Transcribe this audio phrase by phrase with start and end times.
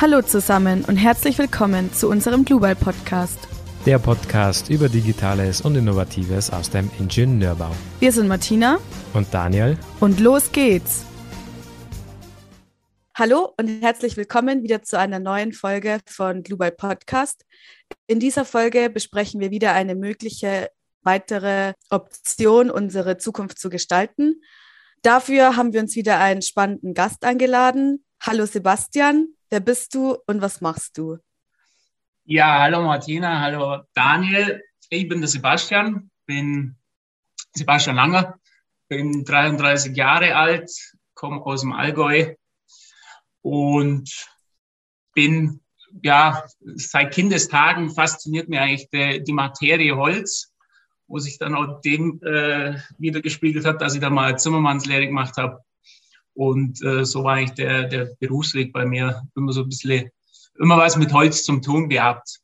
[0.00, 3.38] Hallo zusammen und herzlich willkommen zu unserem Global Podcast.
[3.84, 7.70] Der Podcast über Digitales und Innovatives aus dem Ingenieurbau.
[7.98, 8.78] Wir sind Martina
[9.12, 11.04] und Daniel und los geht's.
[13.14, 17.44] Hallo und herzlich willkommen wieder zu einer neuen Folge von Global Podcast.
[18.06, 20.70] In dieser Folge besprechen wir wieder eine mögliche
[21.02, 24.40] weitere Option, unsere Zukunft zu gestalten.
[25.02, 28.02] Dafür haben wir uns wieder einen spannenden Gast eingeladen.
[28.22, 31.18] Hallo Sebastian, Wer bist du und was machst du?
[32.24, 34.62] Ja, hallo Martina, hallo Daniel.
[34.88, 36.76] Ich bin der Sebastian, bin
[37.52, 38.38] Sebastian Langer,
[38.88, 40.70] bin 33 Jahre alt,
[41.14, 42.36] komme aus dem Allgäu
[43.42, 44.28] und
[45.14, 45.60] bin
[46.00, 46.44] ja
[46.76, 50.54] seit Kindestagen fasziniert mir eigentlich die, die Materie Holz,
[51.08, 55.38] wo sich dann auch dem äh, wieder gespiegelt hat, dass ich da mal Zimmermannslehre gemacht
[55.38, 55.64] habe
[56.40, 60.10] und äh, so war eigentlich der, der Berufsweg bei mir immer so ein bisschen,
[60.58, 62.40] immer was mit Holz zum tun gehabt.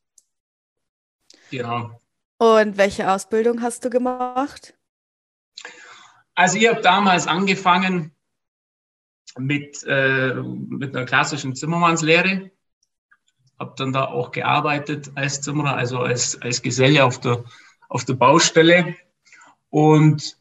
[1.50, 1.98] Genau.
[2.36, 4.74] Und welche Ausbildung hast du gemacht?
[6.34, 8.14] Also ich habe damals angefangen
[9.38, 12.50] mit, äh, mit einer klassischen Zimmermannslehre.
[13.58, 17.44] Habe dann da auch gearbeitet als Zimmerer, also als, als Geselle auf der,
[17.88, 18.94] auf der Baustelle.
[19.70, 20.36] Und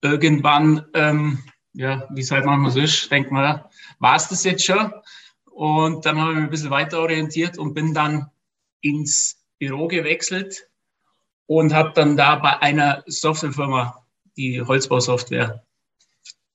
[0.00, 3.64] irgendwann ähm, ja, wie es halt manchmal so ist, denkt man,
[3.98, 4.92] war es das jetzt schon?
[5.50, 8.30] Und dann habe ich mich ein bisschen weiter orientiert und bin dann
[8.80, 10.68] ins Büro gewechselt
[11.46, 14.04] und habe dann da bei einer Softwarefirma,
[14.36, 15.62] die Holzbausoftware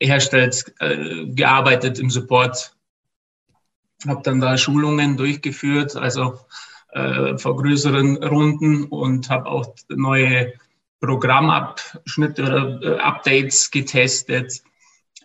[0.01, 2.75] herstellt, äh, gearbeitet im Support.
[4.07, 6.39] Habe dann da Schulungen durchgeführt, also
[6.93, 10.53] äh, vor größeren Runden und habe auch neue
[10.99, 14.63] Programmabschnitte oder äh, Updates getestet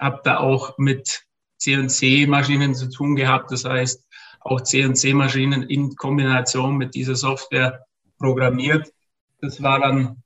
[0.01, 1.25] habe da auch mit
[1.59, 3.53] CNC-Maschinen zu tun gehabt.
[3.53, 4.07] Das heißt,
[4.41, 7.85] auch CNC-Maschinen in Kombination mit dieser Software
[8.19, 8.93] programmiert.
[9.41, 10.23] Das war dann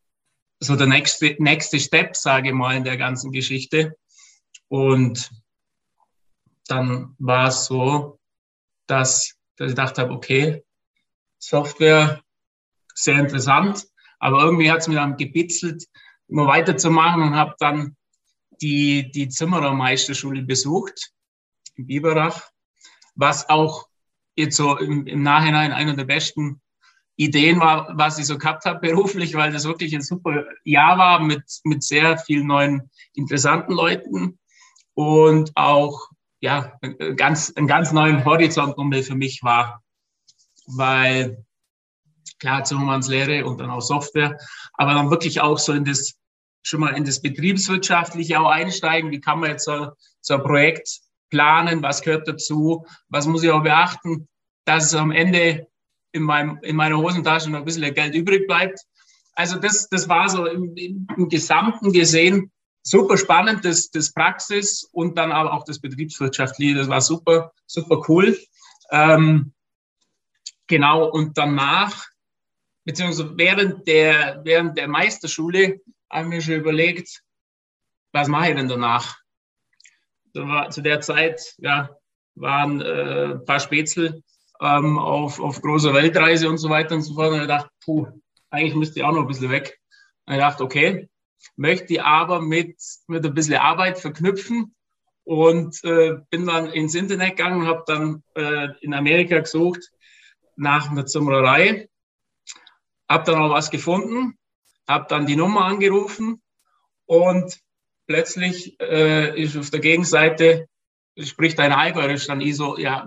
[0.61, 3.97] so der nächste, nächste Step, sage ich mal, in der ganzen Geschichte.
[4.69, 5.31] Und
[6.69, 8.19] dann war es so,
[8.87, 10.65] dass, dass ich dachte okay,
[11.39, 12.23] Software,
[12.95, 13.85] sehr interessant,
[14.19, 15.85] aber irgendwie hat es mir dann gebitzelt,
[16.29, 17.97] immer weiterzumachen und habe dann
[18.61, 21.13] die, die Zimmerermeisterschule besucht
[21.77, 22.51] in Biberach,
[23.15, 23.89] was auch
[24.37, 26.61] jetzt so im, im Nachhinein einer der besten
[27.17, 31.21] Ideen war, was ich so gehabt habe beruflich, weil das wirklich ein super Jahr war
[31.21, 34.39] mit, mit sehr vielen neuen, interessanten Leuten
[34.95, 36.09] und auch
[36.41, 36.79] ja,
[37.17, 39.83] ganz, einen ganz neuen Horizont für mich war,
[40.67, 41.45] weil
[42.39, 44.37] klar, Zimmermannslehre und dann auch Software,
[44.75, 46.19] aber dann wirklich auch so in das
[46.65, 49.11] schon mal in das Betriebswirtschaftliche auch einsteigen.
[49.11, 51.83] Wie kann man jetzt so, so ein Projekt planen?
[51.83, 52.85] Was gehört dazu?
[53.09, 54.27] Was muss ich auch beachten,
[54.65, 55.69] dass am Ende
[56.13, 58.81] in, meinem, in meiner Hosentasche noch ein bisschen Geld übrig bleibt?
[59.35, 62.51] Also das, das war so im, im, im Gesamten gesehen
[62.85, 66.75] super spannend, das, das Praxis und dann aber auch das Betriebswirtschaftliche.
[66.77, 68.39] Das war super, super cool.
[68.91, 69.53] Ähm,
[70.67, 72.07] genau, und danach,
[72.85, 75.81] beziehungsweise während der, während der Meisterschule,
[76.15, 77.23] habe mir schon überlegt,
[78.13, 79.19] was mache ich denn danach?
[80.71, 81.91] Zu der Zeit ja,
[82.35, 84.23] waren äh, ein paar Spätzle
[84.61, 87.33] ähm, auf, auf großer Weltreise und so weiter und so fort.
[87.33, 88.07] Und ich dachte, puh,
[88.51, 89.79] eigentlich müsste ich auch noch ein bisschen weg.
[90.27, 91.09] Und ich dachte, okay,
[91.57, 92.77] möchte ich aber mit,
[93.07, 94.75] mit ein bisschen Arbeit verknüpfen
[95.25, 99.91] und äh, bin dann ins Internet gegangen und habe dann äh, in Amerika gesucht
[100.57, 101.89] nach einer Zimmererei.
[103.09, 104.39] Habe dann auch was gefunden
[104.89, 106.43] habe dann die Nummer angerufen
[107.07, 107.59] und
[108.07, 110.69] plötzlich äh, ist auf der Gegenseite,
[111.19, 113.07] spricht ein Allgäuerisch, dann ich so, ja,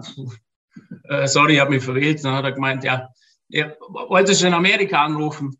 [1.10, 2.24] äh, sorry, ich habe mich verwählt.
[2.24, 3.10] Dann hat er gemeint, ja,
[3.50, 5.60] ja wolltest du in Amerika anrufen?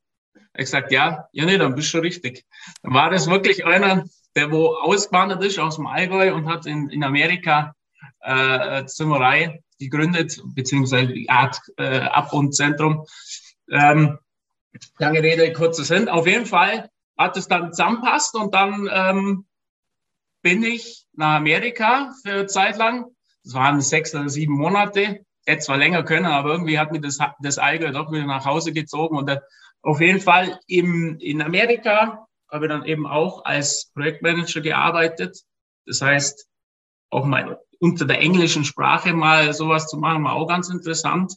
[0.54, 2.46] Ich gesagt, ja, ja, nee, dann bist du richtig.
[2.82, 6.90] Dann war das wirklich einer, der wo ausgewandert ist aus dem Allgäu und hat in,
[6.90, 7.76] in Amerika
[8.22, 13.06] äh, Zimmerei gegründet, beziehungsweise die Art äh, Ab- und Zentrum.
[13.70, 14.18] Ähm,
[14.98, 16.10] Lange Rede, kurzer Sinn.
[16.10, 19.46] Auf jeden Fall hat es dann zusammenpasst und dann ähm,
[20.42, 23.06] bin ich nach Amerika für eine Zeit lang.
[23.44, 25.26] Das waren sechs oder sieben Monate.
[25.46, 28.74] Hätte zwar länger können, aber irgendwie hat mir das, das Allgäu doch wieder nach Hause
[28.74, 29.18] gezogen.
[29.18, 29.40] Und äh,
[29.82, 35.42] auf jeden Fall im, in Amerika habe ich dann eben auch als Projektmanager gearbeitet.
[35.86, 36.48] Das heißt,
[37.10, 41.34] auch mal unter der englischen Sprache mal sowas zu machen, war auch ganz interessant.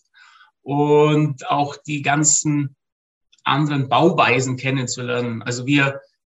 [0.62, 2.76] Und auch die ganzen
[3.44, 5.42] anderen Bauweisen kennenzulernen.
[5.42, 5.84] Also wie,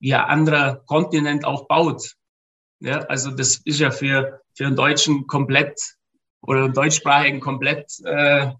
[0.00, 2.14] wie ein anderer Kontinent auch baut.
[2.80, 5.80] Ja, also das ist ja für, für einen Deutschen komplett
[6.42, 8.52] oder deutschsprachigen komplett äh,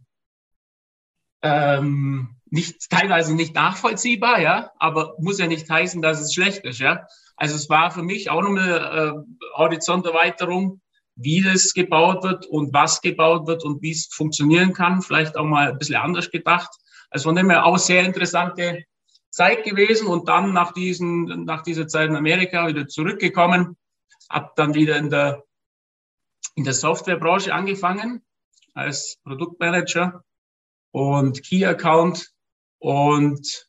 [1.43, 6.81] ähm, nicht, teilweise nicht nachvollziehbar, ja, aber muss ja nicht heißen, dass es schlecht ist,
[6.81, 7.07] ja.
[7.37, 9.13] Also es war für mich auch noch eine äh,
[9.57, 10.81] Horizonterweiterung,
[11.17, 15.03] wie das gebaut wird und was gebaut wird und wie es funktionieren kann.
[15.03, 16.71] Vielleicht auch mal ein bisschen anders gedacht.
[17.11, 18.85] Also von dem her auch sehr interessante
[19.31, 23.77] Zeit gewesen und dann nach diesen, nach dieser Zeit in Amerika wieder zurückgekommen,
[24.31, 25.45] habe dann wieder in der,
[26.55, 28.25] in der Softwarebranche angefangen
[28.75, 30.25] als Produktmanager
[30.91, 32.31] und Key Account
[32.79, 33.69] und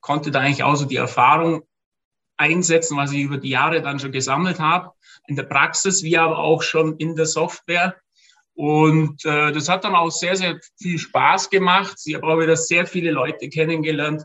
[0.00, 1.66] konnte da eigentlich auch so die Erfahrung
[2.36, 4.92] einsetzen, was ich über die Jahre dann schon gesammelt habe,
[5.26, 7.96] in der Praxis wie aber auch schon in der Software.
[8.54, 11.96] Und äh, das hat dann auch sehr, sehr viel Spaß gemacht.
[12.04, 14.24] Ich habe auch wieder sehr viele Leute kennengelernt,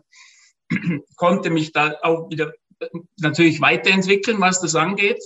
[1.16, 2.54] konnte mich da auch wieder
[3.20, 5.20] natürlich weiterentwickeln, was das angeht.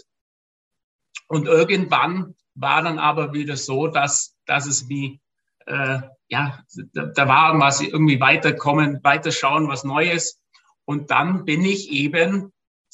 [1.28, 5.20] Und irgendwann war dann aber wieder so, dass, dass es wie,
[5.66, 6.64] äh, ja,
[6.94, 10.40] da, da war was irgendwie weiterkommen, weiterschauen, was Neues.
[10.86, 12.52] Und dann bin ich eben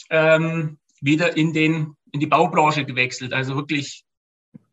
[0.09, 3.33] ähm, wieder in, den, in die Baubranche gewechselt.
[3.33, 4.05] Also wirklich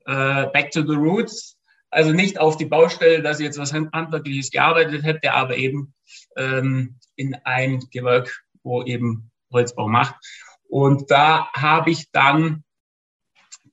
[0.06, 1.56] äh, back to the roots.
[1.90, 5.94] Also nicht auf die Baustelle, dass ich jetzt was Handwerkliches gearbeitet hätte, aber eben
[6.36, 10.16] ähm, in ein Gewerk, wo eben Holzbau macht.
[10.68, 12.64] Und da habe ich dann,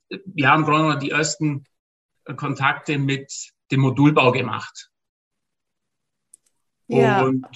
[0.10, 1.66] wir haben gerade die ersten
[2.36, 4.92] Kontakte mit dem Modulbau gemacht.
[6.88, 7.24] Ja.
[7.24, 7.48] Und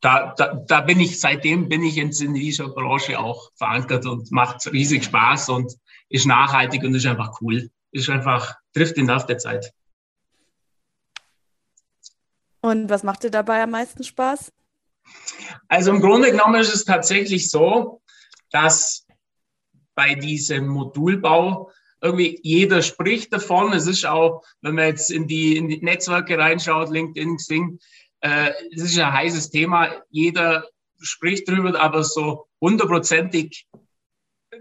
[0.00, 4.66] da, da, da bin ich, seitdem bin ich in dieser Branche auch verankert und macht
[4.72, 5.74] riesig Spaß und
[6.08, 7.70] ist nachhaltig und ist einfach cool.
[7.94, 9.72] Ist einfach, trifft den Nerv der Zeit.
[12.60, 14.52] Und was macht dir dabei am meisten Spaß?
[15.68, 18.02] Also im Grunde genommen ist es tatsächlich so,
[18.50, 19.06] dass
[19.94, 21.70] bei diesem Modulbau
[22.00, 23.72] irgendwie jeder spricht davon.
[23.72, 27.78] Es ist auch, wenn man jetzt in die, in die Netzwerke reinschaut, LinkedIn, Xing,
[28.20, 30.02] äh, es ist ein heißes Thema.
[30.10, 30.66] Jeder
[30.98, 33.68] spricht drüber, aber so hundertprozentig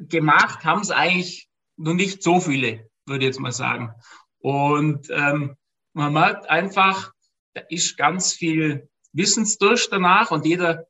[0.01, 3.93] gemacht haben es eigentlich noch nicht so viele, würde ich jetzt mal sagen.
[4.39, 5.55] Und ähm,
[5.93, 7.13] man merkt einfach,
[7.53, 10.87] da ist ganz viel Wissensdurst danach und jeder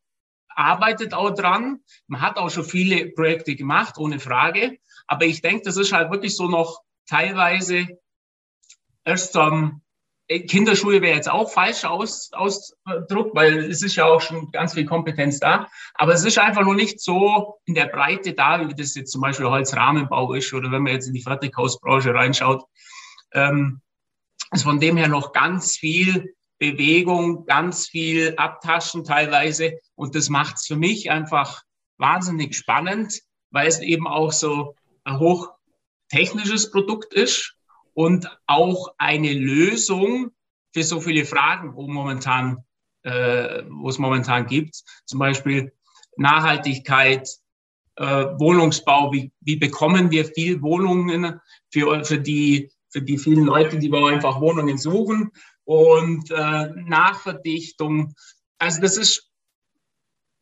[0.47, 1.81] arbeitet auch dran.
[2.07, 4.77] Man hat auch schon viele Projekte gemacht, ohne Frage.
[5.07, 7.87] Aber ich denke, das ist halt wirklich so noch teilweise
[9.03, 9.82] erst am
[10.33, 14.73] äh, Kinderschuhe wäre jetzt auch falsch aus, ausdruckt, weil es ist ja auch schon ganz
[14.73, 15.67] viel Kompetenz da.
[15.95, 19.21] Aber es ist einfach nur nicht so in der Breite da, wie das jetzt zum
[19.21, 22.63] Beispiel Holzrahmenbau ist oder wenn man jetzt in die Fertighausbranche reinschaut.
[23.33, 23.81] Ähm,
[24.51, 29.79] ist von dem her noch ganz viel Bewegung, ganz viel Abtaschen teilweise.
[29.95, 31.63] Und das macht es für mich einfach
[31.97, 33.21] wahnsinnig spannend,
[33.51, 37.52] weil es eben auch so ein hochtechnisches Produkt ist
[37.93, 40.31] und auch eine Lösung
[40.73, 42.63] für so viele Fragen, wo momentan,
[43.03, 44.83] äh, wo es momentan gibt.
[45.05, 45.71] Zum Beispiel
[46.17, 47.29] Nachhaltigkeit,
[47.95, 49.11] äh, Wohnungsbau.
[49.11, 51.39] Wie, wie bekommen wir viel Wohnungen
[51.71, 55.31] für, für die für die vielen Leute, die wir einfach Wohnungen suchen
[55.65, 58.13] und äh, Nachverdichtung.
[58.59, 59.31] Also das ist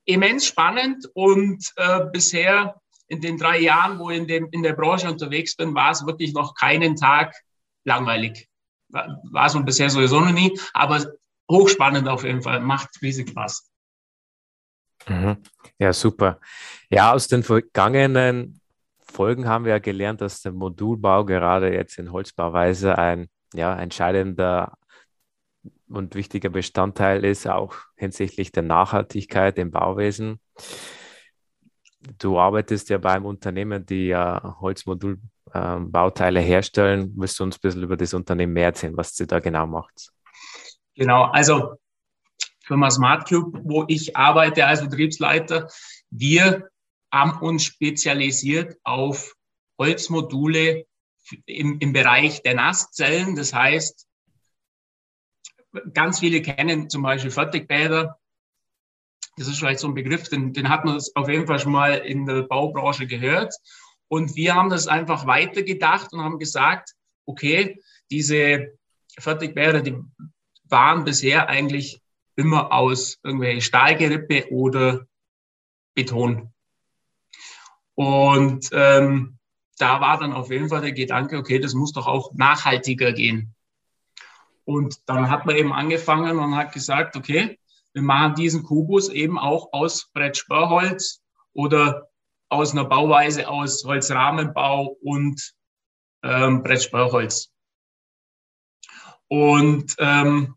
[0.04, 2.81] immens spannend und äh, bisher
[3.12, 6.06] in den drei Jahren, wo ich in, dem, in der Branche unterwegs bin, war es
[6.06, 7.36] wirklich noch keinen Tag
[7.84, 8.48] langweilig.
[8.88, 11.06] War, es bisher sowieso noch nie, aber
[11.50, 13.70] hochspannend auf jeden Fall, macht riesig Spaß.
[15.10, 15.38] Mhm.
[15.78, 16.40] Ja, super.
[16.90, 18.62] Ja, aus den vergangenen
[19.02, 24.78] Folgen haben wir ja gelernt, dass der Modulbau gerade jetzt in Holzbauweise ein ja, entscheidender
[25.90, 30.40] und wichtiger Bestandteil ist, auch hinsichtlich der Nachhaltigkeit im Bauwesen.
[32.18, 37.14] Du arbeitest ja beim Unternehmen, die ja Holzmodulbauteile herstellen.
[37.16, 40.12] Willst du uns ein bisschen über das Unternehmen mehr erzählen, was sie da genau macht?
[40.96, 41.76] Genau, also
[42.64, 45.68] Firma Smart Cube, wo ich arbeite als Betriebsleiter,
[46.10, 46.70] wir
[47.12, 49.34] haben uns spezialisiert auf
[49.78, 50.86] Holzmodule
[51.46, 53.36] im, im Bereich der Nasszellen.
[53.36, 54.08] Das heißt,
[55.94, 58.20] ganz viele kennen zum Beispiel Fertigbäder
[59.38, 61.94] das ist vielleicht so ein Begriff, den, den hat man auf jeden Fall schon mal
[61.94, 63.54] in der Baubranche gehört.
[64.08, 66.94] Und wir haben das einfach weitergedacht und haben gesagt,
[67.26, 67.80] okay,
[68.12, 68.74] diese
[69.18, 69.98] Fertigbäder, die
[70.66, 72.02] waren bisher eigentlich
[72.36, 75.06] immer aus irgendwelche Stahlgerippe oder
[75.94, 76.54] Beton.
[77.96, 79.38] Und ähm,
[79.78, 83.54] da war dann auf jeden Fall der Gedanke, okay, das muss doch auch nachhaltiger gehen.
[84.66, 87.60] Und dann hat man eben angefangen und hat gesagt, okay,
[87.94, 91.22] wir machen diesen Kubus eben auch aus Brettsperrholz
[91.54, 92.10] oder
[92.50, 95.54] aus einer Bauweise aus Holzrahmenbau und
[96.24, 97.50] ähm, Brettsperrholz.
[99.28, 100.56] Und ähm,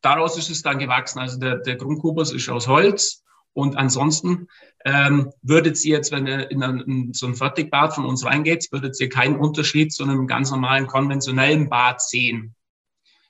[0.00, 1.18] daraus ist es dann gewachsen.
[1.18, 3.22] Also der, der Grundkubus ist aus Holz.
[3.52, 4.48] Und ansonsten
[4.84, 8.68] ähm, würdet ihr jetzt, wenn ihr in, ein, in so ein Fertigbad von uns reingeht,
[8.70, 12.54] würdet ihr keinen Unterschied zu einem ganz normalen konventionellen Bad sehen.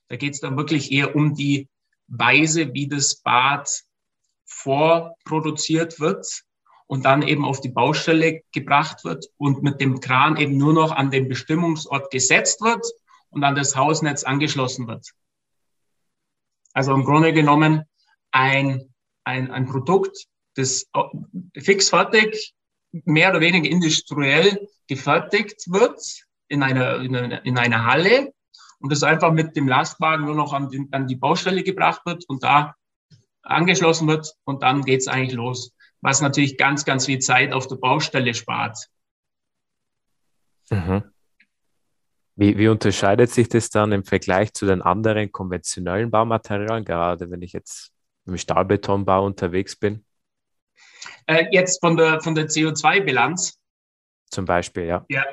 [0.09, 1.69] Da geht es dann wirklich eher um die
[2.09, 3.69] Weise, wie das Bad
[4.45, 6.45] vorproduziert wird
[6.87, 10.93] und dann eben auf die Baustelle gebracht wird und mit dem Kran eben nur noch
[10.93, 12.85] an den Bestimmungsort gesetzt wird
[13.31, 15.11] und an das Hausnetz angeschlossen wird.
[16.73, 17.85] Also im Grunde genommen
[18.31, 18.95] ein,
[19.25, 20.87] ein, ein Produkt, das
[21.57, 22.55] fix fertig,
[23.05, 26.01] mehr oder weniger industriell gefertigt wird
[26.49, 28.33] in einer, in einer, in einer Halle
[28.78, 32.25] und das einfach mit dem Lastwagen nur noch an, den, an die Baustelle gebracht wird
[32.28, 32.75] und da
[33.42, 37.76] angeschlossen wird und dann geht's eigentlich los, was natürlich ganz, ganz viel Zeit auf der
[37.76, 38.88] Baustelle spart.
[40.71, 41.04] Mhm.
[42.35, 47.40] Wie, wie unterscheidet sich das dann im Vergleich zu den anderen konventionellen Baumaterialien, gerade wenn
[47.40, 47.92] ich jetzt
[48.26, 50.04] im Stahlbetonbau unterwegs bin?
[51.26, 53.59] Äh, jetzt von der, von der CO2-Bilanz.
[54.30, 55.06] Zum Beispiel, ja.
[55.09, 55.25] Ja,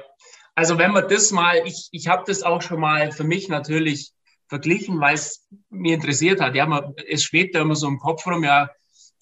[0.56, 4.14] also wenn man das mal, ich, ich habe das auch schon mal für mich natürlich
[4.48, 6.56] verglichen, weil es mir interessiert hat.
[6.56, 8.70] Ja, man, es schwebt ja immer so im Kopf rum, ja,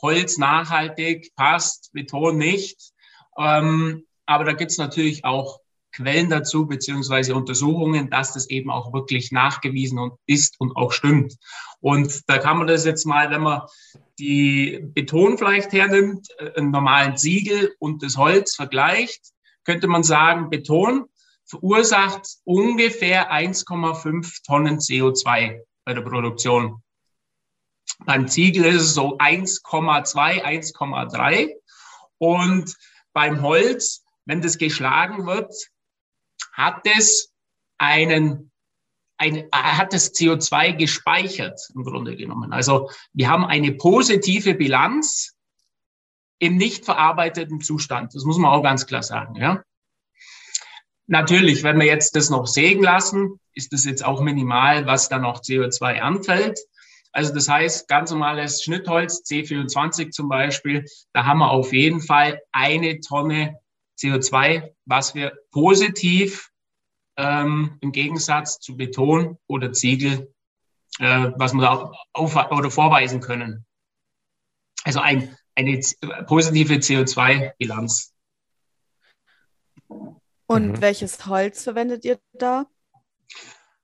[0.01, 2.91] Holz nachhaltig, passt, Beton nicht.
[3.37, 5.59] Ähm, aber da gibt es natürlich auch
[5.93, 11.35] Quellen dazu, beziehungsweise Untersuchungen, dass das eben auch wirklich nachgewiesen ist und auch stimmt.
[11.79, 13.61] Und da kann man das jetzt mal, wenn man
[14.17, 19.31] die Beton vielleicht hernimmt, äh, einen normalen Siegel und das Holz vergleicht,
[19.63, 21.05] könnte man sagen, Beton
[21.51, 26.81] verursacht ungefähr 1,5 Tonnen CO2 bei der Produktion.
[28.05, 31.49] Beim Ziegel ist es so 1,2, 1,3.
[32.17, 32.73] Und
[33.11, 35.53] beim Holz, wenn das geschlagen wird,
[36.53, 37.33] hat es
[37.77, 38.51] einen,
[39.17, 42.53] ein, hat das CO2 gespeichert im Grunde genommen.
[42.53, 45.35] Also wir haben eine positive Bilanz
[46.39, 48.15] im nicht verarbeiteten Zustand.
[48.15, 49.35] Das muss man auch ganz klar sagen.
[49.35, 49.63] Ja?
[51.07, 55.19] Natürlich, wenn wir jetzt das noch sägen lassen, ist das jetzt auch minimal, was da
[55.19, 56.59] noch CO2 anfällt.
[57.11, 62.41] Also das heißt, ganz normales Schnittholz, C24 zum Beispiel, da haben wir auf jeden Fall
[62.51, 63.59] eine Tonne
[63.99, 66.49] CO2, was wir positiv
[67.17, 70.33] ähm, im Gegensatz zu Beton oder Ziegel,
[70.99, 73.65] äh, was wir da auf, oder vorweisen können.
[74.85, 75.79] Also ein, eine
[76.27, 78.13] positive CO2-Bilanz.
[80.51, 80.81] Und mhm.
[80.81, 82.65] welches Holz verwendet ihr da?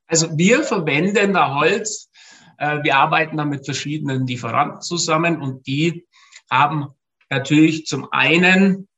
[0.06, 2.10] Also wir verwenden da Holz.
[2.58, 6.06] Äh, wir arbeiten da mit verschiedenen Lieferanten zusammen und die
[6.52, 6.88] haben
[7.30, 8.90] natürlich zum einen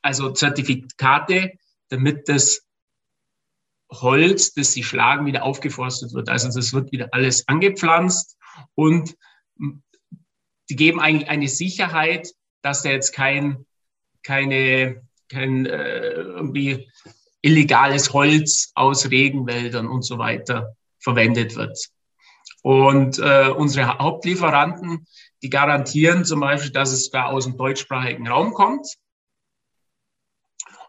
[0.00, 1.54] also Zertifikate,
[1.88, 2.66] damit das
[3.90, 6.28] Holz, das sie schlagen, wieder aufgeforstet wird.
[6.28, 8.36] Also das wird wieder alles angepflanzt
[8.76, 9.16] und
[10.70, 12.28] die geben eigentlich eine Sicherheit,
[12.62, 13.66] dass da jetzt kein,
[14.22, 16.90] keine kein äh, irgendwie
[17.40, 21.78] illegales Holz aus Regenwäldern und so weiter verwendet wird.
[22.62, 25.06] Und äh, unsere Hauptlieferanten,
[25.42, 28.96] die garantieren zum Beispiel, dass es da aus dem deutschsprachigen Raum kommt.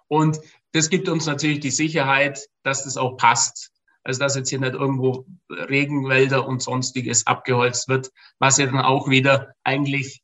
[0.08, 0.40] Und
[0.72, 3.72] das gibt uns natürlich die Sicherheit, dass das auch passt.
[4.04, 9.10] Also dass jetzt hier nicht irgendwo Regenwälder und sonstiges abgeholzt wird, was ja dann auch
[9.10, 10.22] wieder eigentlich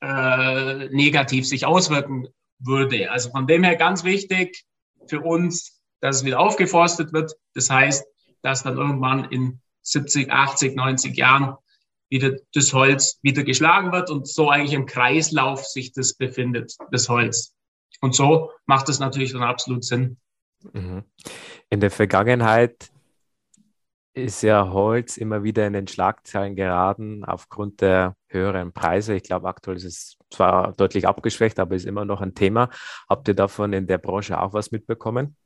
[0.00, 2.28] äh, negativ sich auswirken
[2.66, 3.10] würde.
[3.10, 4.64] Also von dem her ganz wichtig
[5.06, 7.34] für uns, dass es wieder aufgeforstet wird.
[7.54, 8.04] Das heißt,
[8.42, 11.56] dass dann irgendwann in 70, 80, 90 Jahren
[12.10, 17.08] wieder das Holz wieder geschlagen wird und so eigentlich im Kreislauf sich das befindet, das
[17.08, 17.54] Holz.
[18.00, 20.18] Und so macht es natürlich dann absolut Sinn.
[20.72, 21.04] Mhm.
[21.70, 22.90] In der Vergangenheit
[24.14, 29.14] ist ja Holz immer wieder in den Schlagzeilen geraten aufgrund der höheren Preise.
[29.14, 32.70] Ich glaube, aktuell ist es zwar deutlich abgeschwächt, aber ist immer noch ein Thema.
[33.08, 35.36] Habt ihr davon in der Branche auch was mitbekommen?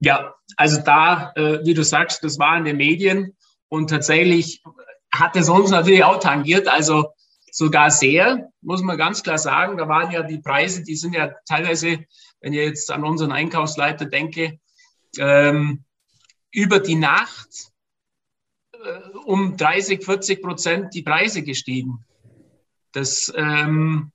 [0.00, 3.36] Ja, also da, äh, wie du sagst, das war in den Medien
[3.68, 4.62] und tatsächlich
[5.10, 7.14] hat es uns natürlich auch tangiert, also
[7.50, 9.78] sogar sehr, muss man ganz klar sagen.
[9.78, 12.04] Da waren ja die Preise, die sind ja teilweise,
[12.40, 14.60] wenn ich jetzt an unseren Einkaufsleiter denke,
[15.18, 15.84] ähm,
[16.50, 17.72] über die Nacht
[18.72, 22.04] äh, um 30, 40 Prozent die Preise gestiegen.
[22.92, 24.12] Das, ähm,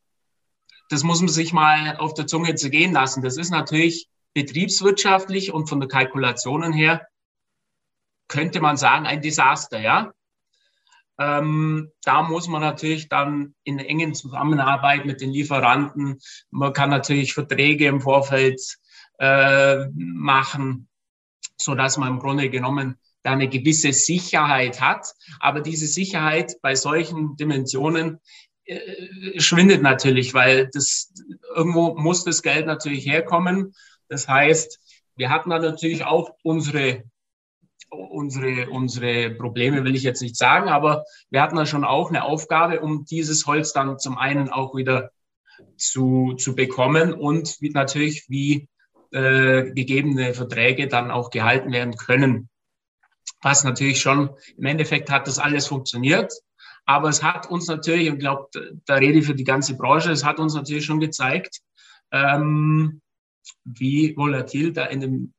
[0.89, 3.23] das muss man sich mal auf der Zunge zergehen lassen.
[3.23, 7.07] Das ist natürlich betriebswirtschaftlich und von der Kalkulationen her
[8.27, 10.11] könnte man sagen, ein Desaster, ja.
[11.19, 17.35] Ähm, da muss man natürlich dann in engen Zusammenarbeit mit den Lieferanten, man kann natürlich
[17.35, 18.59] Verträge im Vorfeld
[19.19, 20.89] äh, machen,
[21.57, 25.07] so dass man im Grunde genommen da eine gewisse Sicherheit hat.
[25.39, 28.19] Aber diese Sicherheit bei solchen Dimensionen
[28.65, 31.13] äh, schwindet natürlich, weil das
[31.55, 33.73] irgendwo muss das Geld natürlich herkommen.
[34.09, 34.79] Das heißt,
[35.15, 37.03] wir hatten da natürlich auch unsere
[37.89, 42.23] unsere, unsere Probleme will ich jetzt nicht sagen, aber wir hatten da schon auch eine
[42.23, 45.11] Aufgabe, um dieses Holz dann zum einen auch wieder
[45.77, 48.67] zu, zu bekommen und wie, natürlich, wie
[49.13, 52.49] äh, gegebene Verträge dann auch gehalten werden können.
[53.41, 56.33] Was natürlich schon, im Endeffekt hat das alles funktioniert,
[56.85, 58.49] aber es hat uns natürlich, und ich glaube,
[58.85, 61.61] da rede ich für die ganze Branche, es hat uns natürlich schon gezeigt,
[62.11, 63.01] ähm,
[63.63, 65.33] wie volatil da in dem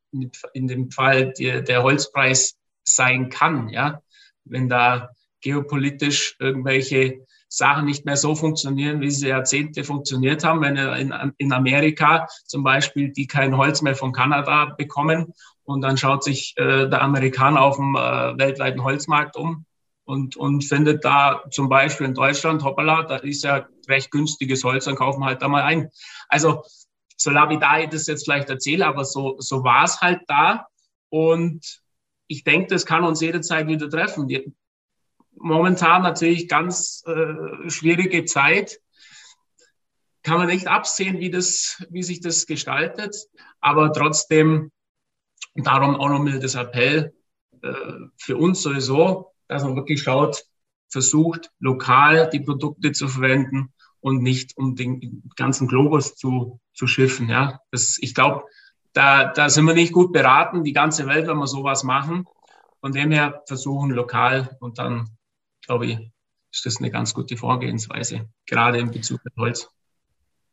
[0.53, 4.03] in dem Fall der, der Holzpreis sein kann, ja,
[4.45, 7.27] wenn da geopolitisch irgendwelche
[7.57, 10.61] Sachen nicht mehr so funktionieren, wie sie Jahrzehnte funktioniert haben.
[10.61, 10.77] Wenn
[11.39, 15.33] in, Amerika zum Beispiel die kein Holz mehr von Kanada bekommen
[15.65, 19.67] und dann schaut sich äh, der Amerikaner auf dem äh, weltweiten Holzmarkt um
[20.05, 24.85] und, und findet da zum Beispiel in Deutschland, hoppala, da ist ja recht günstiges Holz,
[24.85, 25.91] dann kaufen wir halt da mal ein.
[26.29, 26.63] Also
[27.17, 30.67] so lapidar ich das jetzt vielleicht erzähle, aber so, so war es halt da.
[31.09, 31.81] Und
[32.27, 34.29] ich denke, das kann uns jederzeit wieder treffen.
[35.37, 38.81] Momentan natürlich ganz äh, schwierige Zeit.
[40.23, 43.17] Kann man nicht absehen, wie, das, wie sich das gestaltet.
[43.61, 44.71] Aber trotzdem,
[45.55, 47.15] darum auch nochmal das Appell
[47.63, 47.73] äh,
[48.17, 50.45] für uns sowieso, dass man wirklich schaut,
[50.89, 57.29] versucht, lokal die Produkte zu verwenden und nicht um den ganzen Globus zu, zu schiffen.
[57.29, 58.45] Ja, das, ich glaube,
[58.93, 62.27] da, da sind wir nicht gut beraten, die ganze Welt, wenn wir sowas machen.
[62.81, 65.09] Von dem her versuchen lokal und dann,
[65.67, 65.99] glaube ich,
[66.53, 69.69] ist das eine ganz gute Vorgehensweise, gerade in Bezug auf Holz.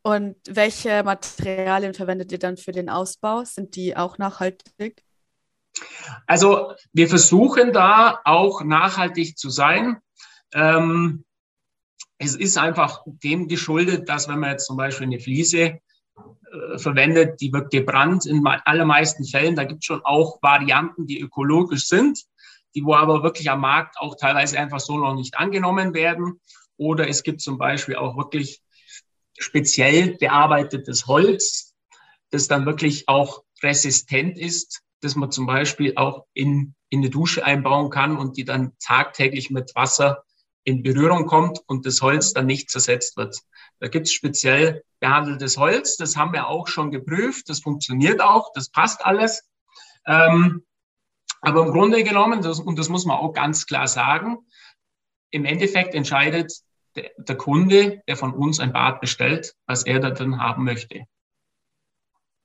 [0.02, 3.44] Und welche Materialien verwendet ihr dann für den Ausbau?
[3.44, 5.04] Sind die auch nachhaltig?
[6.26, 9.98] Also wir versuchen da auch nachhaltig zu sein.
[10.52, 11.24] Ähm,
[12.18, 17.40] es ist einfach dem geschuldet, dass wenn man jetzt zum Beispiel eine Fliese äh, verwendet,
[17.40, 19.56] die wird gebrannt in allermeisten Fällen.
[19.56, 22.24] Da gibt es schon auch Varianten, die ökologisch sind,
[22.74, 26.40] die wo aber wirklich am Markt auch teilweise einfach so noch nicht angenommen werden.
[26.76, 28.62] Oder es gibt zum Beispiel auch wirklich
[29.38, 31.74] speziell bearbeitetes Holz,
[32.30, 37.44] das dann wirklich auch resistent ist, dass man zum Beispiel auch in, in eine Dusche
[37.44, 40.24] einbauen kann und die dann tagtäglich mit Wasser
[40.64, 43.40] in Berührung kommt und das Holz dann nicht zersetzt wird.
[43.80, 48.52] Da gibt es speziell behandeltes Holz, das haben wir auch schon geprüft, das funktioniert auch,
[48.54, 49.42] das passt alles.
[50.06, 50.64] Ähm,
[51.42, 54.38] aber im Grunde genommen, das, und das muss man auch ganz klar sagen,
[55.30, 56.52] im Endeffekt entscheidet
[56.94, 61.04] der, der Kunde, der von uns ein Bad bestellt, was er da drin haben möchte.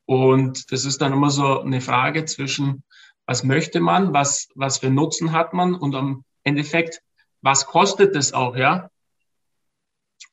[0.05, 2.83] Und das ist dann immer so eine Frage zwischen,
[3.25, 7.01] was möchte man, was, was für Nutzen hat man und am Endeffekt,
[7.41, 8.89] was kostet es auch, ja?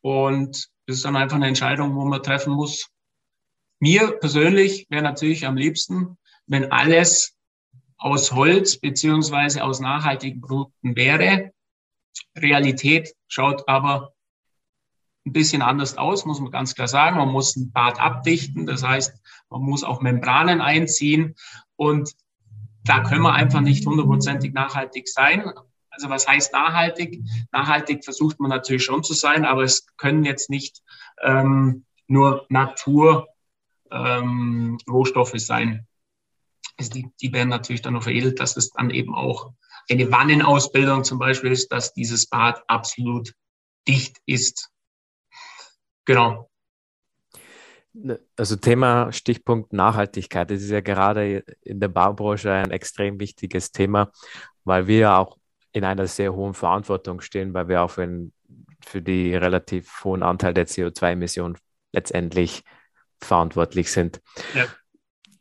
[0.00, 2.88] Und das ist dann einfach eine Entscheidung, wo man treffen muss.
[3.78, 7.33] Mir persönlich wäre natürlich am liebsten, wenn alles
[7.96, 11.52] aus Holz beziehungsweise aus nachhaltigen Produkten wäre.
[12.36, 14.12] Realität schaut aber
[15.26, 17.16] ein bisschen anders aus, muss man ganz klar sagen.
[17.16, 21.34] Man muss ein Bad abdichten, das heißt, man muss auch Membranen einziehen
[21.76, 22.14] und
[22.84, 25.50] da können wir einfach nicht hundertprozentig nachhaltig sein.
[25.88, 27.22] Also was heißt nachhaltig?
[27.52, 30.82] Nachhaltig versucht man natürlich schon zu sein, aber es können jetzt nicht
[31.22, 33.28] ähm, nur Natur
[33.90, 34.78] ähm,
[35.46, 35.86] sein.
[36.78, 39.52] Also die, die werden natürlich dann noch veredelt, dass es dann eben auch
[39.88, 43.34] eine Wannenausbildung zum Beispiel ist, dass dieses Bad absolut
[43.86, 44.70] dicht ist.
[46.04, 46.50] Genau.
[48.36, 54.10] Also Thema Stichpunkt Nachhaltigkeit, das ist ja gerade in der Baubranche ein extrem wichtiges Thema,
[54.64, 55.38] weil wir ja auch
[55.72, 58.30] in einer sehr hohen Verantwortung stehen, weil wir auch für,
[59.00, 61.56] die relativ hohen Anteil der CO2-Emissionen
[61.92, 62.64] letztendlich
[63.20, 64.20] verantwortlich sind.
[64.54, 64.66] Ja.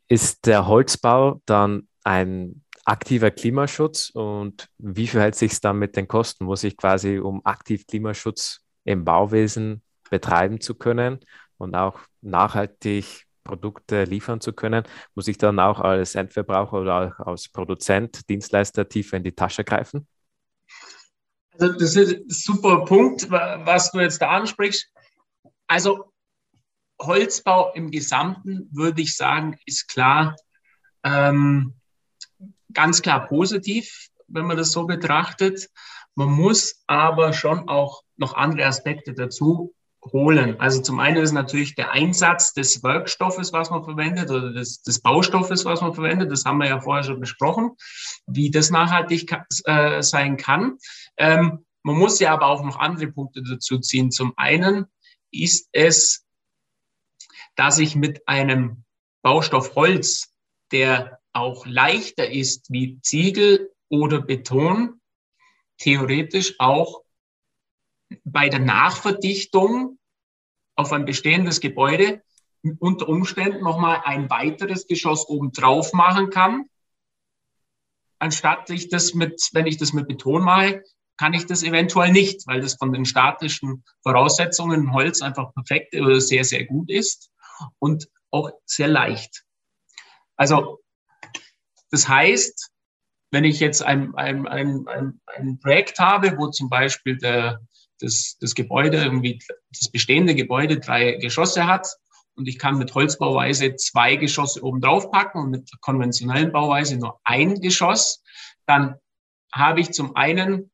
[0.08, 6.08] Ist der Holzbau dann ein aktiver Klimaschutz und wie verhält sich es dann mit den
[6.08, 6.46] Kosten?
[6.46, 11.20] Muss ich quasi, um aktiv Klimaschutz im Bauwesen betreiben zu können
[11.58, 14.84] und auch nachhaltig Produkte liefern zu können,
[15.16, 19.64] muss ich dann auch als Endverbraucher oder auch als Produzent, Dienstleister tiefer in die Tasche
[19.64, 20.08] greifen?
[21.60, 24.92] Also das ist ein super Punkt, was du jetzt da ansprichst.
[25.68, 26.13] Also
[27.06, 30.36] Holzbau im Gesamten, würde ich sagen, ist klar,
[31.04, 31.74] ähm,
[32.74, 35.70] ganz klar positiv, wenn man das so betrachtet.
[36.16, 39.74] Man muss aber schon auch noch andere Aspekte dazu
[40.12, 40.60] holen.
[40.60, 45.02] Also zum einen ist natürlich der Einsatz des Werkstoffes, was man verwendet, oder des, des
[45.02, 46.32] Baustoffes, was man verwendet.
[46.32, 47.72] Das haben wir ja vorher schon besprochen,
[48.28, 49.34] wie das nachhaltig
[49.66, 50.78] äh, sein kann.
[51.18, 54.12] Ähm, man muss ja aber auch noch andere Punkte dazu ziehen.
[54.12, 54.86] Zum einen
[55.32, 56.26] ist es,
[57.56, 58.84] dass ich mit einem
[59.22, 60.34] Baustoff Holz,
[60.72, 65.02] der auch leichter ist wie Ziegel oder Beton,
[65.78, 67.04] theoretisch auch
[68.24, 69.98] bei der Nachverdichtung
[70.76, 72.22] auf ein bestehendes Gebäude
[72.80, 76.70] unter Umständen nochmal ein weiteres Geschoss oben drauf machen kann.
[78.20, 80.84] Anstatt ich das mit, wenn ich das mit Beton mache,
[81.18, 86.20] kann ich das eventuell nicht, weil das von den statischen Voraussetzungen Holz einfach perfekt oder
[86.20, 87.32] sehr, sehr gut ist
[87.80, 89.44] und auch sehr leicht.
[90.36, 90.80] Also,
[91.92, 92.72] das heißt,
[93.32, 97.62] wenn ich jetzt ein, ein, ein, ein, ein Projekt habe, wo zum Beispiel der,
[98.00, 99.40] das, das Gebäude, irgendwie
[99.72, 101.88] das bestehende Gebäude drei Geschosse hat
[102.36, 107.20] und ich kann mit Holzbauweise zwei Geschosse oben drauf packen und mit konventionellen Bauweise nur
[107.24, 108.24] ein Geschoss,
[108.66, 108.96] dann
[109.54, 110.72] habe ich zum einen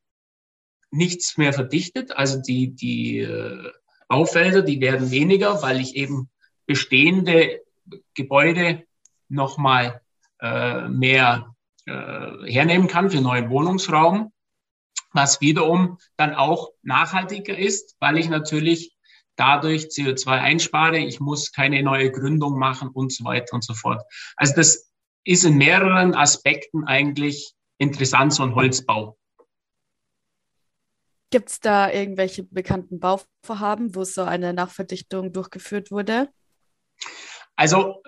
[0.92, 3.72] nichts mehr verdichtet, also die, die äh,
[4.08, 6.30] Baufelder, die werden weniger, weil ich eben
[6.66, 7.62] bestehende
[8.14, 8.84] Gebäude
[9.28, 10.02] nochmal
[10.42, 14.32] äh, mehr äh, hernehmen kann für neuen Wohnungsraum
[15.12, 18.96] was wiederum dann auch nachhaltiger ist, weil ich natürlich
[19.36, 24.04] dadurch CO2 einspare, ich muss keine neue Gründung machen und so weiter und so fort.
[24.36, 24.92] Also das
[25.24, 29.18] ist in mehreren Aspekten eigentlich interessant, so ein Holzbau.
[31.32, 36.30] Gibt es da irgendwelche bekannten Bauvorhaben, wo so eine Nachverdichtung durchgeführt wurde?
[37.56, 38.02] Also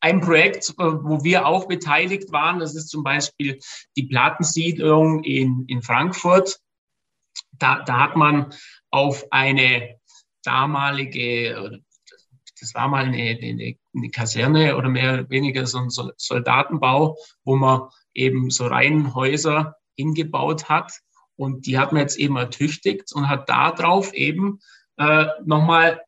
[0.00, 3.58] ein Projekt, äh, wo wir auch beteiligt waren, das ist zum Beispiel
[3.96, 6.60] die Plattensiedlung in, in Frankfurt.
[7.52, 8.52] Da, da hat man
[8.90, 9.98] auf eine
[10.42, 11.80] damalige,
[12.60, 17.56] das war mal eine, eine, eine Kaserne oder mehr oder weniger so ein Soldatenbau, wo
[17.56, 20.92] man eben so Reihenhäuser hingebaut hat.
[21.36, 24.60] Und die hat man jetzt eben ertüchtigt und hat da drauf eben
[24.96, 26.00] äh, nochmal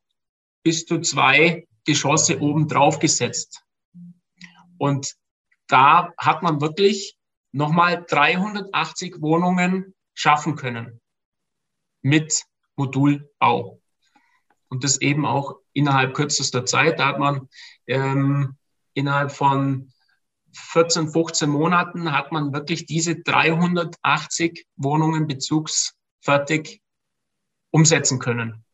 [0.63, 3.63] bis zu zwei Geschosse oben drauf gesetzt.
[4.79, 5.15] Und
[5.69, 7.17] da hat man wirklich
[7.53, 11.01] nochmal 380 Wohnungen schaffen können
[12.03, 12.45] mit
[12.77, 13.81] Modulbau.
[14.69, 16.99] Und das eben auch innerhalb kürzester Zeit.
[16.99, 17.49] Da hat man
[17.87, 18.57] ähm,
[18.95, 19.93] innerhalb von
[20.57, 26.83] 14, 15 Monaten hat man wirklich diese 380 Wohnungen bezugsfertig
[27.71, 28.65] umsetzen können.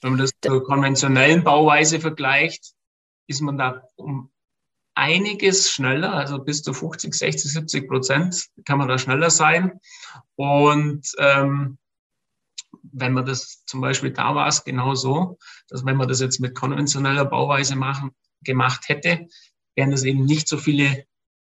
[0.00, 2.72] Wenn man das zur konventionellen Bauweise vergleicht,
[3.26, 4.30] ist man da um
[4.94, 9.80] einiges schneller, also bis zu 50, 60, 70 Prozent kann man da schneller sein.
[10.36, 11.78] Und ähm,
[12.82, 15.38] wenn man das zum Beispiel da war es genau so,
[15.68, 18.10] dass wenn man das jetzt mit konventioneller Bauweise machen,
[18.42, 19.28] gemacht hätte,
[19.74, 21.04] wären das eben nicht so viele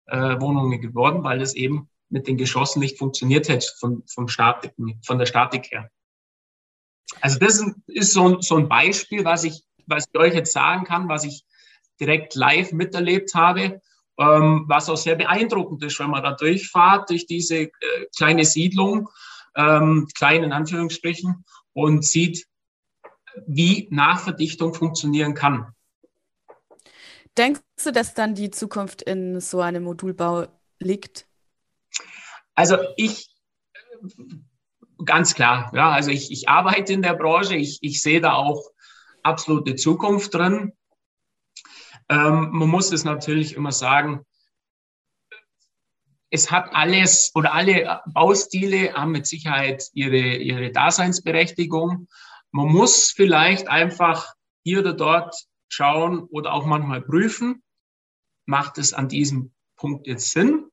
[0.07, 4.73] äh, Wohnungen geworden, weil das eben mit den Geschossen nicht funktioniert hätte von, vom Statik,
[5.03, 5.89] von der Statik her.
[7.21, 11.09] Also das ist so, so ein Beispiel, was ich, was ich euch jetzt sagen kann,
[11.09, 11.43] was ich
[11.99, 13.81] direkt live miterlebt habe,
[14.17, 17.71] ähm, was auch sehr beeindruckend ist, wenn man da durchfahrt, durch diese äh,
[18.15, 19.09] kleine Siedlung,
[19.55, 22.45] ähm, klein in Anführungsstrichen, und sieht,
[23.47, 25.73] wie Nachverdichtung funktionieren kann.
[27.37, 30.47] Denkst du, dass dann die Zukunft in so einem Modulbau
[30.79, 31.27] liegt?
[32.55, 33.33] Also ich,
[35.03, 38.69] ganz klar, ja, also ich, ich arbeite in der Branche, ich, ich sehe da auch
[39.23, 40.73] absolute Zukunft drin.
[42.09, 44.25] Ähm, man muss es natürlich immer sagen,
[46.29, 52.07] es hat alles oder alle Baustile haben mit Sicherheit ihre, ihre Daseinsberechtigung.
[52.51, 55.35] Man muss vielleicht einfach hier oder dort
[55.73, 57.63] schauen oder auch manchmal prüfen,
[58.45, 60.67] macht es an diesem Punkt jetzt Sinn?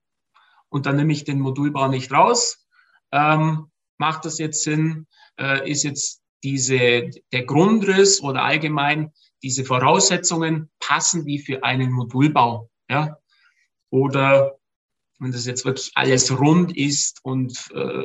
[0.69, 2.67] Und dann nehme ich den Modulbau nicht raus.
[3.11, 5.07] Ähm, macht das jetzt Sinn?
[5.39, 12.71] Äh, ist jetzt diese, der Grundriss oder allgemein diese Voraussetzungen passen die für einen Modulbau.
[12.89, 13.19] Ja?
[13.91, 14.59] Oder
[15.19, 18.05] wenn das jetzt wirklich alles rund ist und äh,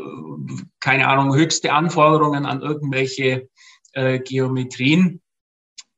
[0.80, 3.50] keine Ahnung, höchste Anforderungen an irgendwelche
[3.94, 5.22] äh, Geometrien,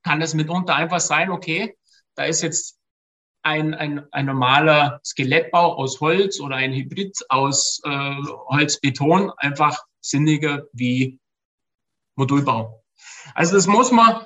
[0.08, 1.78] kann es mitunter einfach sein, okay,
[2.16, 2.80] da ist jetzt
[3.44, 8.16] ein, ein, ein normaler Skelettbau aus Holz oder ein Hybrid aus äh,
[8.50, 11.20] Holzbeton einfach sinniger wie
[12.16, 12.84] Modulbau.
[13.36, 14.26] Also das muss man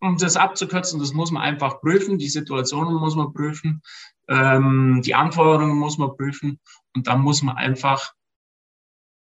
[0.00, 3.82] um das abzukürzen, das muss man einfach prüfen, die Situationen muss man prüfen,
[4.28, 6.60] ähm, die Anforderungen muss man prüfen
[6.94, 8.12] und dann muss man einfach,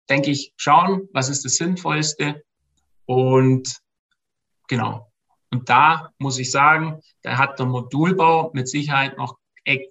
[0.09, 2.43] denke ich, schauen, was ist das Sinnvollste
[3.05, 3.83] und
[4.67, 5.12] Genau.
[5.53, 9.37] Und da muss ich sagen, da hat der Modulbau mit Sicherheit noch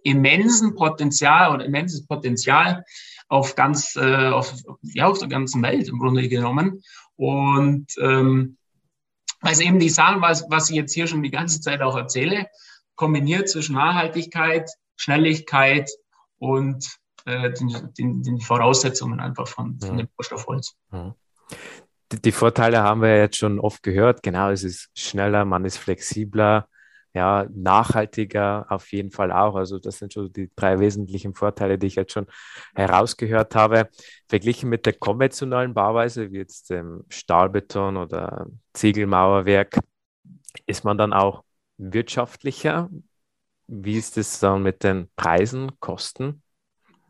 [0.02, 2.84] immensen Potenzial oder immenses Potenzial
[3.28, 6.82] auf ganz, äh, auf, ja, auf der ganzen Welt im Grunde genommen.
[7.14, 8.56] Und ähm,
[9.40, 12.48] also eben die Sachen, was, was ich jetzt hier schon die ganze Zeit auch erzähle,
[12.96, 15.88] kombiniert zwischen Nachhaltigkeit, Schnelligkeit
[16.38, 16.84] und
[17.24, 20.74] äh, den, den, den Voraussetzungen einfach von, von dem Baustoffholz.
[20.90, 21.14] Mhm
[22.12, 24.22] die Vorteile haben wir jetzt schon oft gehört.
[24.22, 26.68] Genau, es ist schneller, man ist flexibler,
[27.14, 29.54] ja, nachhaltiger auf jeden Fall auch.
[29.54, 32.26] Also das sind schon die drei wesentlichen Vorteile, die ich jetzt schon
[32.74, 33.88] herausgehört habe.
[34.28, 39.78] Verglichen mit der konventionellen Bauweise, wie jetzt dem Stahlbeton oder Ziegelmauerwerk,
[40.66, 41.44] ist man dann auch
[41.78, 42.88] wirtschaftlicher.
[43.66, 46.42] Wie ist es dann mit den Preisen, Kosten?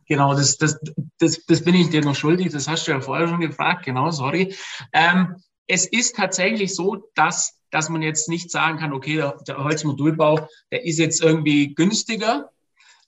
[0.09, 0.79] Genau, das, das,
[1.19, 2.53] das, das bin ich dir noch schuldig.
[2.53, 3.85] Das hast du ja vorher schon gefragt.
[3.85, 4.55] Genau, sorry.
[4.93, 5.37] Ähm,
[5.67, 10.49] es ist tatsächlich so, dass, dass man jetzt nicht sagen kann, okay, der, der Holzmodulbau,
[10.71, 12.51] der ist jetzt irgendwie günstiger.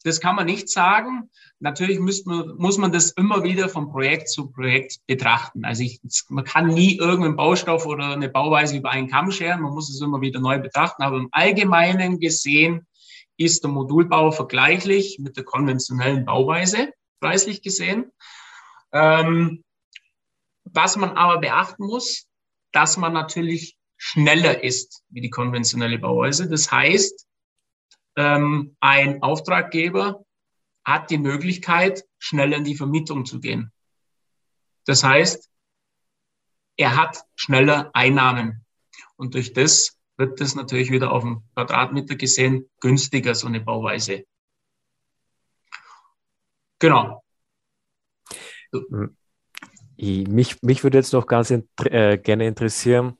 [0.05, 1.31] Das kann man nicht sagen.
[1.61, 5.65] Natürlich man, muss man das immer wieder von Projekt zu Projekt betrachten.
[5.65, 9.63] Also ich, man kann nie irgendeinen Baustoff oder eine Bauweise über einen Kamm scheren.
[9.63, 11.03] Man muss es immer wieder neu betrachten.
[11.03, 12.87] Aber im Allgemeinen gesehen
[13.37, 18.13] ist der Modulbau vergleichlich mit der konventionellen Bauweise, preislich gesehen.
[18.93, 19.65] Ähm,
[20.65, 22.27] was man aber beachten muss,
[22.73, 26.49] dass man natürlich schneller ist wie die konventionelle Bauweise.
[26.49, 27.27] Das heißt,
[28.17, 30.25] ähm, ein Auftraggeber
[30.85, 33.73] hat die Möglichkeit, schneller in die Vermietung zu gehen.
[34.85, 35.51] Das heißt,
[36.77, 38.65] er hat schneller Einnahmen.
[39.17, 44.25] Und durch das wird das natürlich wieder auf dem Quadratmeter gesehen günstiger, so eine Bauweise.
[46.79, 47.23] Genau.
[49.97, 53.17] Mich, mich würde jetzt noch ganz äh, gerne interessieren,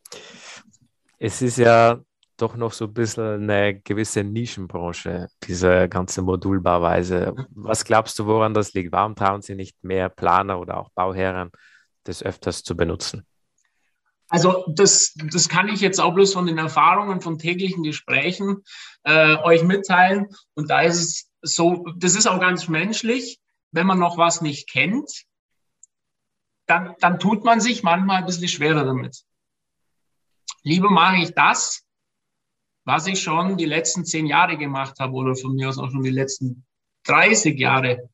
[1.19, 2.01] es ist ja
[2.37, 7.33] doch noch so ein bisschen eine gewisse Nischenbranche, diese ganze Modulbauweise.
[7.51, 8.93] Was glaubst du, woran das liegt?
[8.93, 11.51] Warum trauen Sie nicht mehr Planer oder auch Bauherren,
[12.03, 13.25] das öfters zu benutzen?
[14.35, 18.65] Also das, das kann ich jetzt auch bloß von den Erfahrungen von täglichen Gesprächen
[19.05, 20.27] äh, euch mitteilen.
[20.55, 23.39] Und da ist es so, das ist auch ganz menschlich,
[23.71, 25.09] wenn man noch was nicht kennt,
[26.67, 29.23] dann, dann tut man sich manchmal ein bisschen schwerer damit.
[30.65, 31.85] Lieber mache ich das,
[32.85, 36.03] was ich schon die letzten zehn Jahre gemacht habe oder von mir aus auch schon
[36.03, 36.67] die letzten
[37.05, 38.11] 30 Jahre.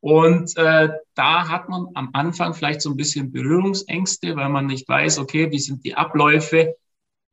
[0.00, 4.88] Und äh, da hat man am Anfang vielleicht so ein bisschen Berührungsängste, weil man nicht
[4.88, 6.74] weiß, okay, wie sind die Abläufe,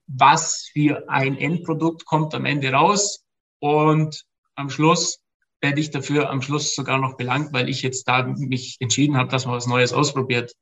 [0.08, 3.24] was für ein Endprodukt kommt am Ende raus.
[3.60, 4.24] Und
[4.56, 5.20] am Schluss
[5.62, 9.30] werde ich dafür am Schluss sogar noch belangt, weil ich jetzt da mich entschieden habe,
[9.30, 10.54] dass man was Neues ausprobiert.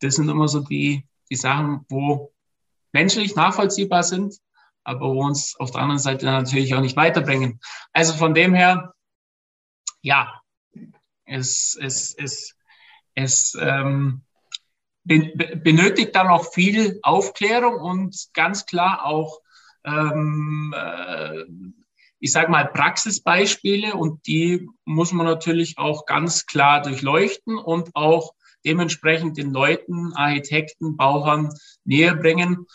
[0.00, 2.32] Das sind immer so die, die Sachen, wo
[2.92, 4.36] menschlich nachvollziehbar sind,
[4.82, 7.60] aber wo uns auf der anderen Seite natürlich auch nicht weiterbringen.
[7.92, 8.94] Also von dem her,
[10.00, 10.40] ja,
[11.28, 12.56] es, es, es,
[13.14, 14.22] es ähm,
[15.04, 19.40] benötigt dann auch viel Aufklärung und ganz klar auch,
[19.84, 21.44] ähm, äh,
[22.20, 28.34] ich sage mal, Praxisbeispiele und die muss man natürlich auch ganz klar durchleuchten und auch
[28.64, 32.66] dementsprechend den Leuten, Architekten, Bauern näher bringen,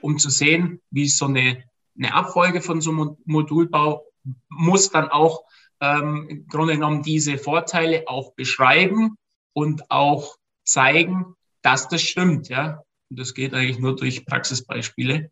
[0.00, 1.64] um zu sehen, wie so eine,
[1.98, 4.04] eine Abfolge von so einem Modulbau
[4.48, 5.42] muss dann auch
[5.82, 9.18] ähm, im Grunde genommen diese Vorteile auch beschreiben
[9.52, 12.48] und auch zeigen, dass das stimmt.
[12.48, 12.84] Ja?
[13.10, 15.30] Und das geht eigentlich nur durch Praxisbeispiele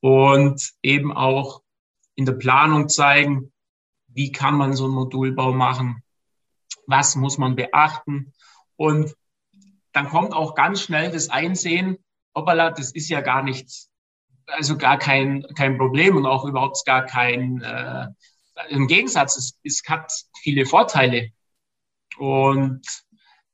[0.00, 1.62] und eben auch
[2.14, 3.52] in der Planung zeigen,
[4.08, 6.02] wie kann man so einen Modulbau machen,
[6.86, 8.32] was muss man beachten
[8.76, 9.14] und
[9.92, 11.98] dann kommt auch ganz schnell das Einsehen,
[12.34, 13.90] hoppala, das ist ja gar nichts,
[14.46, 18.08] also gar kein, kein Problem und auch überhaupt gar kein, äh,
[18.68, 21.30] im Gegensatz, es, es hat viele Vorteile.
[22.18, 22.86] Und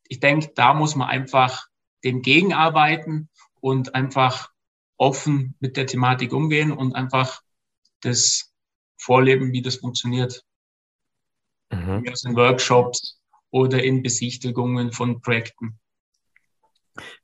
[0.08, 1.66] ich denke, da muss man einfach
[2.04, 3.28] dem gegenarbeiten
[3.60, 4.50] und einfach
[4.96, 7.42] offen mit der Thematik umgehen und einfach
[8.00, 8.52] das
[8.96, 10.44] vorleben, wie das funktioniert.
[11.70, 12.04] Mhm.
[12.04, 15.78] In Workshops oder in Besichtigungen von Projekten.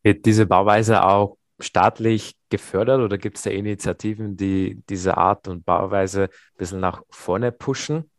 [0.03, 5.65] Wird diese Bauweise auch staatlich gefördert oder gibt es da Initiativen, die diese Art und
[5.65, 8.11] Bauweise ein bisschen nach vorne pushen?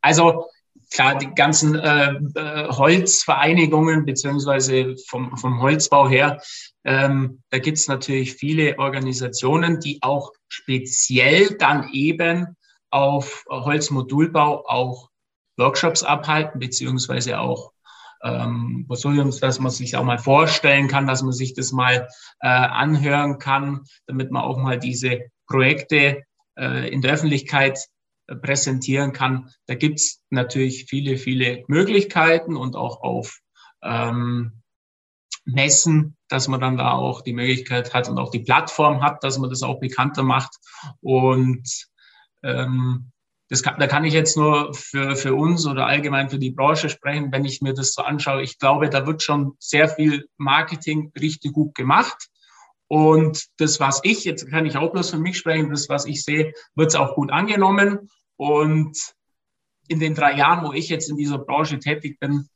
[0.00, 0.46] Also
[0.92, 6.40] klar, die ganzen äh, äh, Holzvereinigungen beziehungsweise vom, vom Holzbau her,
[6.84, 12.56] ähm, da gibt es natürlich viele Organisationen, die auch speziell dann eben
[12.90, 15.08] auf Holzmodulbau auch
[15.56, 17.72] Workshops abhalten, beziehungsweise auch
[18.22, 22.08] ähm, Bosoliums, dass man sich auch mal vorstellen kann, dass man sich das mal
[22.40, 26.22] äh, anhören kann, damit man auch mal diese Projekte
[26.58, 27.78] äh, in der Öffentlichkeit
[28.26, 29.50] äh, präsentieren kann.
[29.66, 33.38] Da gibt's natürlich viele, viele Möglichkeiten und auch auf
[33.82, 34.62] ähm,
[35.44, 39.38] Messen, dass man dann da auch die Möglichkeit hat und auch die Plattform hat, dass
[39.38, 40.56] man das auch bekannter macht.
[41.00, 41.68] Und
[42.42, 43.11] ähm,
[43.52, 46.88] das kann, da kann ich jetzt nur für, für uns oder allgemein für die Branche
[46.88, 48.42] sprechen, wenn ich mir das so anschaue.
[48.42, 52.30] Ich glaube, da wird schon sehr viel Marketing richtig gut gemacht.
[52.88, 56.24] Und das, was ich, jetzt kann ich auch bloß für mich sprechen, das, was ich
[56.24, 58.08] sehe, wird es auch gut angenommen.
[58.36, 58.96] Und
[59.86, 62.48] in den drei Jahren, wo ich jetzt in dieser Branche tätig bin,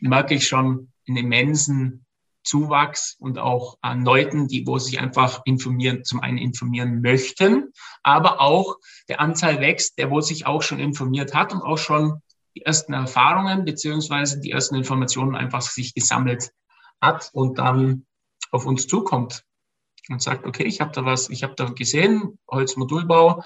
[0.00, 2.03] merke ich schon einen immensen
[2.44, 8.40] Zuwachs und auch an Leuten, die, wo sich einfach informieren, zum einen informieren möchten, aber
[8.40, 8.76] auch
[9.08, 12.20] der Anteil wächst, der wo sich auch schon informiert hat und auch schon
[12.54, 16.52] die ersten Erfahrungen beziehungsweise die ersten Informationen einfach sich gesammelt
[17.00, 18.06] hat und dann
[18.50, 19.42] auf uns zukommt
[20.08, 23.42] und sagt, okay, ich habe da was, ich habe da gesehen, Holzmodulbau,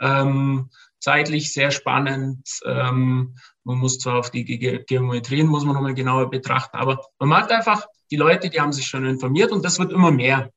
[0.00, 0.70] ähm,
[1.02, 2.48] zeitlich sehr spannend.
[2.64, 7.28] Ähm, man muss zwar auf die Ge Geometrien muss man nochmal genauer betrachten, aber man
[7.28, 10.50] merkt einfach, die Leute, die haben sich schon informiert und das wird immer mehr.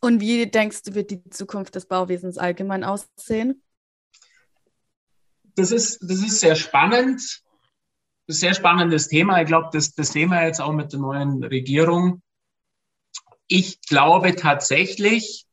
[0.00, 3.62] Und wie denkst du, wird die Zukunft des Bauwesens allgemein aussehen?
[5.56, 7.20] Das ist, das ist sehr spannend.
[8.26, 9.42] Das ist ein sehr spannendes Thema.
[9.42, 12.22] Ich glaube, das, das sehen wir jetzt auch mit der neuen Regierung.
[13.46, 15.44] Ich glaube tatsächlich,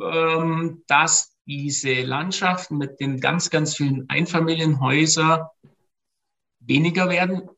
[0.00, 5.46] ähm, dass diese Landschaften mit den ganz, ganz vielen Einfamilienhäusern
[6.60, 7.48] weniger werden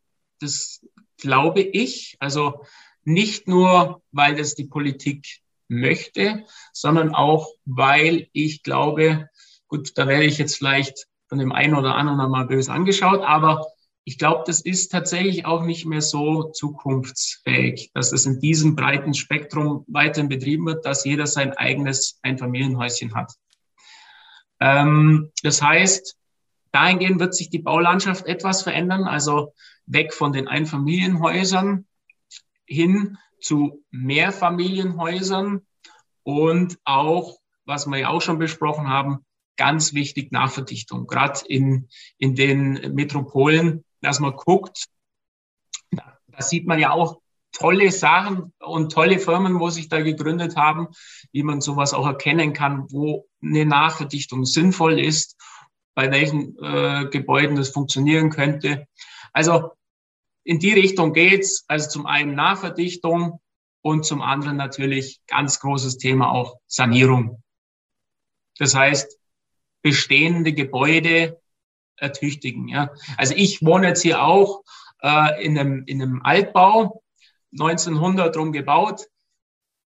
[0.41, 0.85] das
[1.19, 2.17] glaube ich.
[2.21, 2.65] Also
[3.05, 9.29] nicht nur, weil das die Politik möchte, sondern auch, weil ich glaube,
[9.69, 13.67] gut, da werde ich jetzt vielleicht von dem einen oder anderen einmal böse angeschaut, aber
[14.09, 19.15] ich glaube, das ist tatsächlich auch nicht mehr so zukunftsfähig, dass es in diesem breiten
[19.15, 23.33] Spektrum weiterhin betrieben wird, dass jeder sein eigenes Einfamilienhäuschen hat.
[24.61, 26.17] Ähm, das heißt,
[26.71, 29.05] dahingehend wird sich die Baulandschaft etwas verändern.
[29.05, 29.53] Also
[29.87, 31.85] weg von den Einfamilienhäusern
[32.65, 35.67] hin zu Mehrfamilienhäusern
[36.23, 39.25] und auch, was wir ja auch schon besprochen haben,
[39.57, 41.89] ganz wichtig Nachverdichtung, gerade in,
[42.19, 44.87] in den Metropolen, dass man guckt,
[45.91, 50.89] da sieht man ja auch tolle Sachen und tolle Firmen, wo sich da gegründet haben,
[51.33, 55.37] wie man sowas auch erkennen kann, wo eine Nachverdichtung sinnvoll ist,
[55.95, 58.87] bei welchen äh, Gebäuden das funktionieren könnte.
[59.33, 59.73] Also
[60.45, 61.65] in die Richtung geht's.
[61.67, 63.41] Also zum einen Nachverdichtung
[63.81, 67.43] und zum anderen natürlich ganz großes Thema auch Sanierung.
[68.59, 69.19] Das heißt,
[69.83, 71.41] bestehende Gebäude
[71.97, 72.69] ertüchtigen.
[72.69, 72.91] Ja.
[73.17, 74.63] Also ich wohne jetzt hier auch
[75.03, 77.03] äh, in, einem, in einem Altbau,
[77.53, 79.07] 1900 rum gebaut.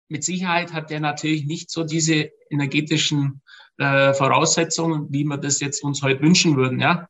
[0.09, 3.43] Mit Sicherheit hat der natürlich nicht so diese energetischen
[3.77, 6.81] äh, Voraussetzungen, wie wir das jetzt uns heute wünschen würden.
[6.81, 7.09] Ja.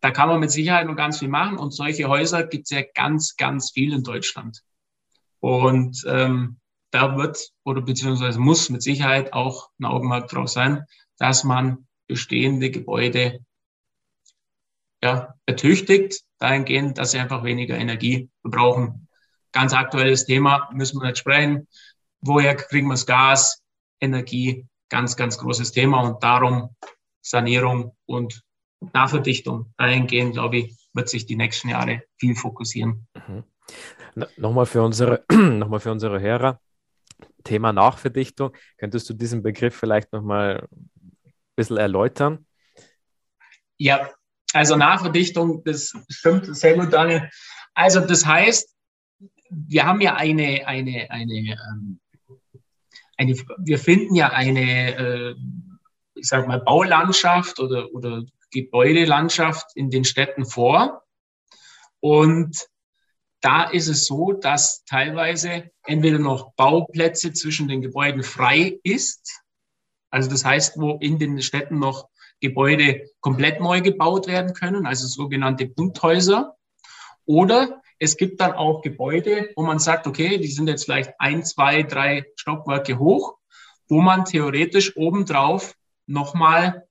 [0.00, 2.82] Da kann man mit Sicherheit noch ganz viel machen und solche Häuser gibt es ja
[2.94, 4.62] ganz, ganz viel in Deutschland.
[5.40, 6.60] Und ähm,
[6.90, 10.84] da wird oder beziehungsweise muss mit Sicherheit auch ein Augenmerk drauf sein,
[11.18, 13.44] dass man bestehende Gebäude
[15.04, 19.06] ja, ertüchtigt, dahingehend, dass sie einfach weniger Energie verbrauchen.
[19.52, 21.68] Ganz aktuelles Thema, müssen wir nicht sprechen.
[22.22, 23.62] Woher kriegen wir das Gas?
[24.00, 26.74] Energie, ganz, ganz großes Thema und darum
[27.20, 28.42] Sanierung und
[28.94, 29.74] Nachverdichtung.
[29.76, 33.06] Dahingehend, glaube ich, wird sich die nächsten Jahre viel fokussieren.
[33.14, 33.44] Mhm.
[34.38, 36.60] Nochmal für unsere, nochmal für unsere Hörer.
[37.44, 38.56] Thema Nachverdichtung.
[38.78, 41.12] Könntest du diesen Begriff vielleicht nochmal ein
[41.56, 42.46] bisschen erläutern?
[43.76, 44.08] Ja,
[44.54, 47.28] also Nachverdichtung, das stimmt sehr gut, Daniel.
[47.74, 48.72] Also das heißt,
[49.50, 52.00] wir haben ja eine, eine, eine, ähm,
[53.16, 55.34] eine wir finden ja eine, äh,
[56.14, 61.02] ich sage mal, Baulandschaft oder, oder Gebäudelandschaft in den Städten vor.
[62.00, 62.68] Und
[63.40, 69.42] da ist es so, dass teilweise entweder noch Bauplätze zwischen den Gebäuden frei ist.
[70.10, 72.08] Also das heißt, wo in den Städten noch
[72.44, 76.56] Gebäude komplett neu gebaut werden können, also sogenannte Punkthäuser.
[77.24, 81.42] Oder es gibt dann auch Gebäude, wo man sagt, okay, die sind jetzt vielleicht ein,
[81.42, 83.38] zwei, drei Stockwerke hoch,
[83.88, 85.74] wo man theoretisch obendrauf
[86.06, 86.86] nochmal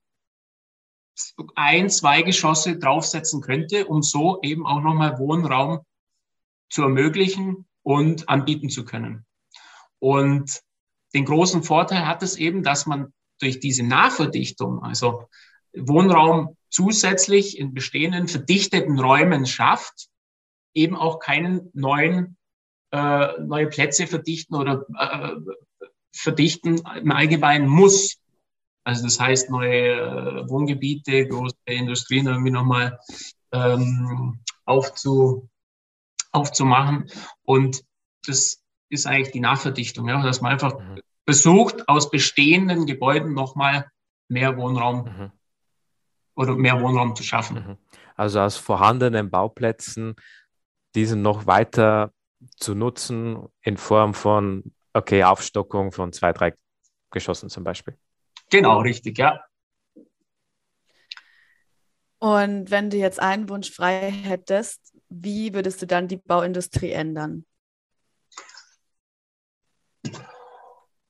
[1.54, 5.80] ein, zwei Geschosse draufsetzen könnte, um so eben auch nochmal Wohnraum
[6.68, 9.24] zu ermöglichen und anbieten zu können.
[10.00, 10.62] Und
[11.14, 15.28] den großen Vorteil hat es eben, dass man durch diese Nachverdichtung, also
[15.76, 20.08] Wohnraum zusätzlich in bestehenden verdichteten Räumen schafft,
[20.74, 22.36] eben auch keinen neuen
[22.94, 25.34] äh, neue Plätze verdichten oder äh,
[26.14, 28.18] verdichten im Allgemeinen muss.
[28.84, 33.00] Also das heißt, neue äh, Wohngebiete, große Industrien irgendwie nochmal
[33.50, 35.48] ähm, aufzu,
[36.30, 37.10] aufzumachen.
[37.42, 37.82] Und
[38.26, 41.00] das ist eigentlich die Nachverdichtung, ja, dass man einfach mhm.
[41.24, 43.90] Versucht, aus bestehenden Gebäuden nochmal
[44.28, 45.32] mehr Wohnraum mhm.
[46.34, 47.56] oder mehr Wohnraum zu schaffen.
[47.56, 47.76] Mhm.
[48.16, 50.14] Also aus vorhandenen Bauplätzen
[50.94, 52.12] diesen noch weiter
[52.56, 56.54] zu nutzen in Form von, okay, Aufstockung von zwei, drei
[57.10, 57.96] Geschossen zum Beispiel.
[58.50, 59.40] Genau, richtig, ja.
[62.18, 67.44] Und wenn du jetzt einen Wunsch frei hättest, wie würdest du dann die Bauindustrie ändern?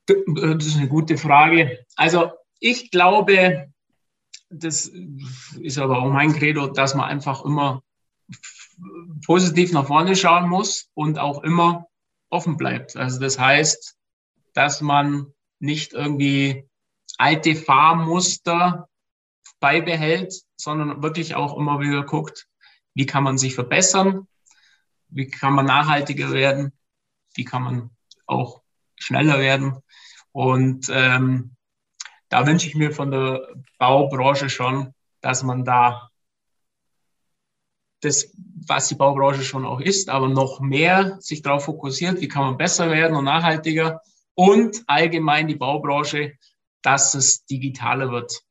[0.07, 1.85] Das ist eine gute Frage.
[1.97, 3.73] Also ich glaube,
[4.51, 7.83] das ist aber auch mein Credo, dass man einfach immer
[9.25, 11.87] positiv nach vorne schauen muss und auch immer
[12.31, 12.97] offen bleibt.
[12.97, 13.97] Also das heißt,
[14.53, 16.69] dass man nicht irgendwie
[17.19, 18.89] alte Fahrmuster
[19.61, 22.49] beibehält, sondern wirklich auch immer wieder guckt,
[22.95, 24.29] wie kann man sich verbessern,
[25.09, 26.73] wie kann man nachhaltiger werden,
[27.35, 27.91] wie kann man
[28.27, 28.63] auch
[28.97, 29.79] schneller werden.
[30.35, 31.55] Und ähm,
[32.29, 33.47] da wünsche ich mir von der
[33.79, 36.11] Baubranche schon, dass man da
[38.01, 38.35] das,
[38.67, 42.57] was die Baubranche schon auch ist, aber noch mehr sich darauf fokussiert, wie kann man
[42.57, 44.03] besser werden und nachhaltiger
[44.35, 46.37] und allgemein die Baubranche,
[46.83, 48.43] dass es digitaler wird.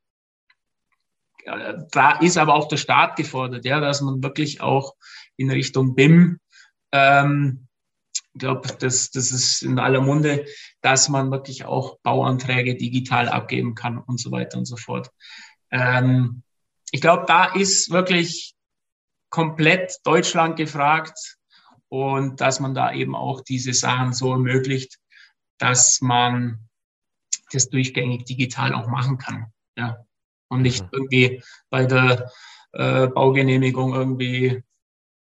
[1.92, 4.96] Da ist aber auch der Staat gefordert, ja, dass man wirklich auch
[5.36, 6.40] in Richtung BIM,
[6.94, 7.63] ähm,
[8.34, 10.46] ich glaube, das, das ist in aller Munde,
[10.82, 15.12] dass man wirklich auch Bauanträge digital abgeben kann und so weiter und so fort.
[15.70, 16.42] Ähm,
[16.92, 18.56] ich glaube, da ist wirklich
[19.30, 21.38] komplett Deutschland gefragt
[21.90, 24.98] und dass man da eben auch diese Sachen so ermöglicht,
[25.60, 26.70] dass man
[27.52, 29.52] das durchgängig digital auch machen kann.
[29.78, 30.06] Ja.
[30.50, 30.90] Und nicht mhm.
[30.92, 32.32] irgendwie bei der
[32.74, 34.64] äh, Baugenehmigung irgendwie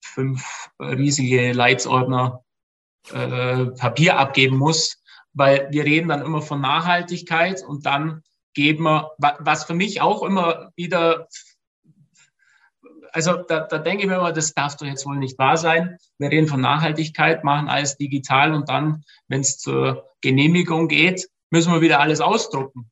[0.03, 2.45] fünf riesige Leitsordner
[3.13, 8.23] äh, Papier abgeben muss, weil wir reden dann immer von Nachhaltigkeit und dann
[8.55, 11.29] geben wir, was für mich auch immer wieder
[13.13, 15.99] also da, da denke ich mir immer, das darf doch jetzt wohl nicht wahr sein.
[16.19, 21.73] Wir reden von Nachhaltigkeit, machen alles digital und dann, wenn es zur Genehmigung geht, müssen
[21.73, 22.91] wir wieder alles ausdrucken.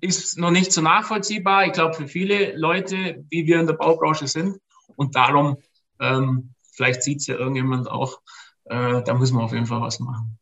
[0.00, 4.28] Ist noch nicht so nachvollziehbar, ich glaube, für viele Leute, wie wir in der Baubranche
[4.28, 4.58] sind.
[4.96, 5.58] Und darum,
[6.00, 8.20] ähm, vielleicht sieht es ja irgendjemand auch,
[8.64, 10.38] äh, da muss man auf jeden Fall was machen.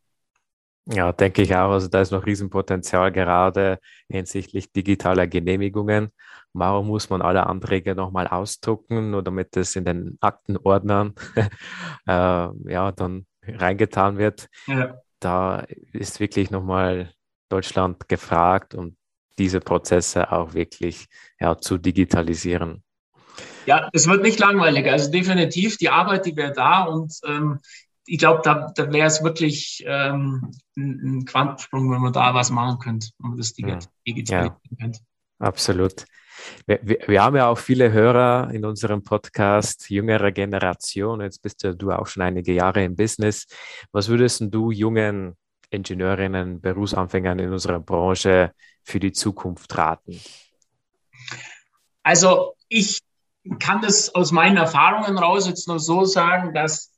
[0.87, 1.71] Ja, denke ich auch.
[1.71, 3.79] Also da ist noch Riesenpotenzial gerade
[4.09, 6.11] hinsichtlich digitaler Genehmigungen.
[6.53, 11.15] Warum muss man alle Anträge nochmal ausdrucken, nur damit es in den Aktenordnern
[12.07, 12.11] äh,
[12.73, 14.49] ja, dann reingetan wird?
[14.67, 15.01] Ja.
[15.21, 15.61] Da
[15.93, 17.13] ist wirklich nochmal
[17.49, 18.97] Deutschland gefragt, um
[19.39, 21.07] diese Prozesse auch wirklich
[21.39, 22.83] ja, zu digitalisieren.
[23.67, 24.91] Ja, es wird nicht langweilig.
[24.91, 27.61] Also definitiv die Arbeit, die wäre da und ähm,
[28.07, 32.51] ich glaube, da, da wäre es wirklich ähm, ein, ein, Quantensprung, wenn man da was
[32.51, 35.01] machen könnte, wenn man das digitalisieren ja, könnte.
[35.39, 36.05] Absolut.
[36.67, 41.21] Wir, wir, wir, haben ja auch viele Hörer in unserem Podcast, jüngere Generation.
[41.21, 43.47] Jetzt bist ja du auch schon einige Jahre im Business.
[43.93, 45.37] Was würdest du jungen
[45.71, 48.53] Ingenieurinnen, Berufsanfängern in unserer Branche
[48.83, 50.21] für die Zukunft raten?
[52.03, 53.01] Also ich
[53.59, 56.93] kann das aus meinen Erfahrungen raus jetzt nur so sagen, dass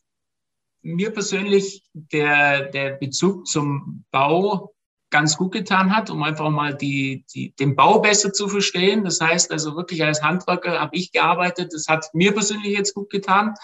[0.82, 4.74] mir persönlich der, der Bezug zum Bau
[5.10, 9.04] ganz gut getan hat, um einfach mal die, die, den Bau besser zu verstehen.
[9.04, 11.72] Das heißt also wirklich als Handwerker habe ich gearbeitet.
[11.72, 13.54] Das hat mir persönlich jetzt gut getan,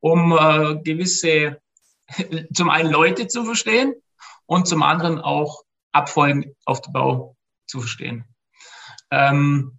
[0.00, 1.60] um äh, gewisse,
[2.52, 3.94] zum einen Leute zu verstehen
[4.46, 5.62] und zum anderen auch
[5.92, 8.24] Abfolgen auf dem Bau zu verstehen.
[9.10, 9.78] Ähm,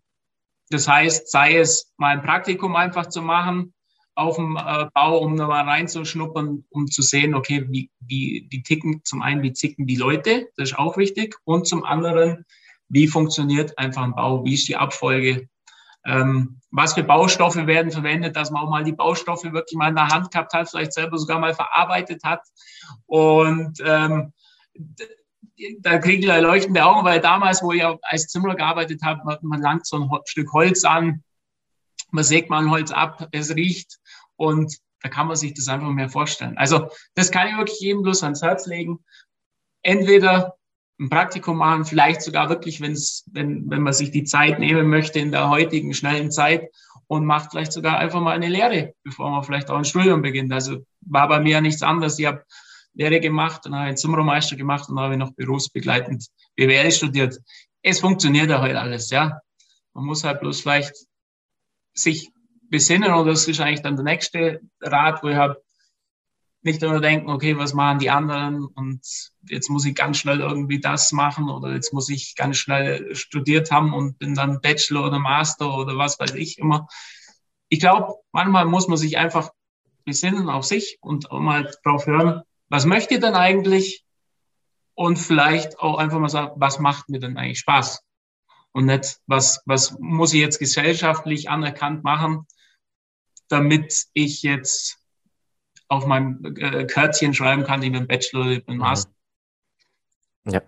[0.70, 3.74] das heißt, sei es mal ein Praktikum einfach zu machen,
[4.15, 9.01] auf dem äh, Bau, um nochmal reinzuschnuppern, um zu sehen, okay, wie, wie, wie ticken,
[9.03, 12.45] zum einen, wie ticken die Leute, das ist auch wichtig, und zum anderen,
[12.89, 15.47] wie funktioniert einfach ein Bau, wie ist die Abfolge,
[16.03, 19.95] ähm, was für Baustoffe werden verwendet, dass man auch mal die Baustoffe wirklich mal in
[19.95, 22.41] der Hand gehabt hat, vielleicht selber sogar mal verarbeitet hat.
[23.05, 24.34] Und ähm,
[25.80, 29.86] da kriege ich leuchtende Augen, weil damals, wo ich als Zimmerer gearbeitet habe, man langt
[29.86, 31.24] so ein Stück Holz an,
[32.12, 33.97] man sägt mal ein Holz ab, es riecht
[34.36, 36.58] und da kann man sich das einfach mehr vorstellen.
[36.58, 38.99] Also das kann ich wirklich jedem bloß ans Herz legen.
[39.84, 40.58] Entweder
[40.99, 45.20] ein Praktikum machen, vielleicht sogar wirklich, wenn's, wenn, wenn man sich die Zeit nehmen möchte
[45.20, 46.70] in der heutigen schnellen Zeit
[47.08, 50.51] und macht vielleicht sogar einfach mal eine Lehre, bevor man vielleicht auch ein Studium beginnt.
[50.51, 52.18] Also war bei mir ja nichts anderes.
[52.18, 52.43] Ich habe
[52.98, 57.38] Lehre gemacht, dann habe ich Zimmermeister gemacht und dann habe ich noch berufsbegleitend BWL studiert.
[57.84, 59.39] Es funktioniert ja heute alles, ja.
[59.93, 60.93] Man muss halt bloß vielleicht
[61.93, 62.32] sich
[62.70, 65.62] besinnen und das ist eigentlich dann der nächste Rat, wo ich habe,
[66.64, 69.00] nicht nur denken, okay, was machen die anderen und
[69.48, 73.72] jetzt muss ich ganz schnell irgendwie das machen oder jetzt muss ich ganz schnell studiert
[73.72, 76.88] haben und bin dann Bachelor oder Master oder was weiß ich immer.
[77.70, 79.52] Ich glaube, manchmal muss man sich einfach
[80.04, 84.05] besinnen auf sich und mal drauf hören, was möchte ich denn eigentlich?
[84.93, 88.03] Und vielleicht auch einfach mal sagen, was macht mir denn eigentlich Spaß?
[88.72, 92.47] Und nicht, was, was muss ich jetzt gesellschaftlich anerkannt machen,
[93.47, 94.99] damit ich jetzt
[95.88, 98.82] auf meinem äh, Kärtchen schreiben kann, ich bin Bachelor, ich bin mhm.
[98.82, 99.11] Master.
[100.45, 100.61] Ja.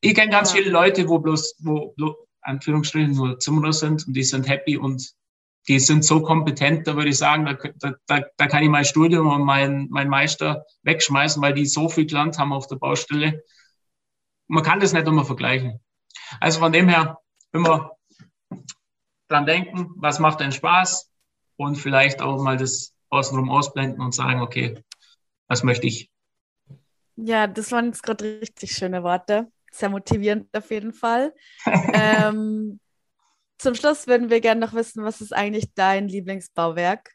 [0.00, 4.22] Ich kenne ganz viele Leute, wo bloß, wo, wo Anführungsstrichen nur Zimmerer sind und die
[4.22, 5.14] sind happy und
[5.68, 9.28] die sind so kompetent, da würde ich sagen, da, da, da kann ich mein Studium
[9.28, 13.42] und mein, mein Meister wegschmeißen, weil die so viel gelernt haben auf der Baustelle.
[14.46, 15.80] Man kann das nicht immer vergleichen.
[16.40, 17.18] Also von dem her
[17.52, 17.92] immer
[19.28, 21.10] dran denken, was macht denn Spaß
[21.56, 24.82] und vielleicht auch mal das außenrum ausblenden und sagen, okay,
[25.48, 26.10] was möchte ich?
[27.16, 29.50] Ja, das waren jetzt gerade richtig schöne Worte.
[29.70, 31.32] Sehr motivierend auf jeden Fall.
[31.92, 32.80] ähm,
[33.58, 37.10] zum Schluss würden wir gerne noch wissen, was ist eigentlich dein Lieblingsbauwerk?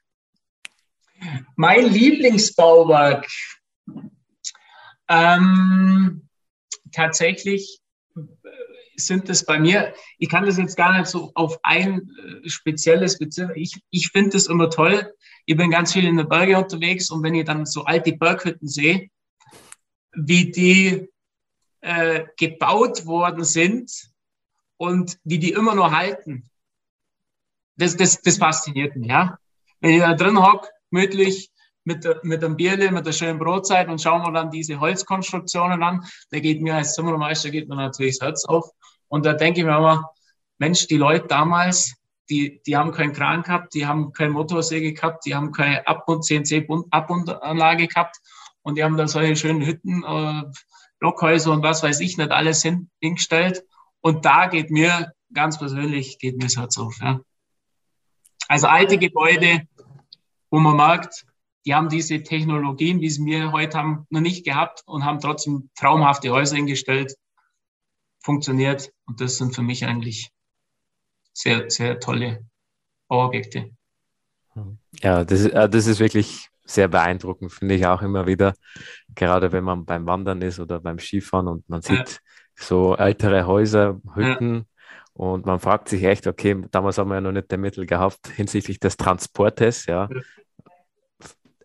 [1.56, 3.28] Mein Lieblingsbauwerk.
[5.10, 6.30] Ähm,
[6.92, 7.80] tatsächlich
[8.96, 12.10] sind es bei mir, ich kann das jetzt gar nicht so auf ein
[12.44, 13.52] äh, spezielles beziehen.
[13.56, 15.14] Ich, ich finde es immer toll.
[15.46, 18.68] Ich bin ganz viel in den Bergen unterwegs und wenn ich dann so alte Berghütten
[18.68, 19.10] sehe,
[20.14, 21.10] wie die
[21.82, 23.92] äh, gebaut worden sind
[24.80, 26.50] und wie die immer noch halten,
[27.76, 29.10] das, das, das fasziniert mich.
[29.10, 29.38] Ja?
[29.82, 31.52] Wenn ich da drin hocke, gemütlich,
[31.84, 36.06] mit, mit einem Bierle, mit der schönen Brotzeit und schauen wir dann diese Holzkonstruktionen an,
[36.32, 38.70] da geht mir als Zimmermeister geht mir natürlich das Herz auf.
[39.08, 40.12] Und da denke ich mir immer,
[40.60, 41.96] Mensch, die Leute damals,
[42.30, 46.08] die, die haben keinen Kran gehabt, die haben keine Motorsäge gehabt, die haben keine Ab-
[46.08, 48.18] und CNC-Abbundanlage gehabt
[48.62, 50.44] und die haben da solche schönen Hütten, äh,
[51.00, 53.64] Blockhäuser und was weiß ich nicht alles hin, hingestellt.
[54.02, 56.98] Und da geht mir ganz persönlich, geht mir das Herz auf.
[57.02, 57.20] Ja.
[58.48, 59.68] Also alte Gebäude,
[60.50, 61.26] wo man merkt,
[61.66, 65.70] die haben diese Technologien, wie sie wir heute haben, noch nicht gehabt und haben trotzdem
[65.76, 67.16] traumhafte Häuser hingestellt
[68.22, 68.92] funktioniert.
[69.06, 70.32] Und das sind für mich eigentlich
[71.34, 72.46] sehr, sehr tolle
[73.08, 73.72] Bauobjekte.
[75.02, 78.54] Ja, das, äh, das ist wirklich sehr beeindruckend, finde ich auch immer wieder.
[79.16, 82.18] Gerade wenn man beim Wandern ist oder beim Skifahren und man sieht ja.
[82.60, 84.56] So ältere Häuser, Hütten.
[84.56, 84.64] Ja.
[85.14, 88.28] Und man fragt sich echt, okay, damals haben wir ja noch nicht die Mittel gehabt
[88.36, 90.08] hinsichtlich des Transportes, ja.
[90.10, 90.22] ja.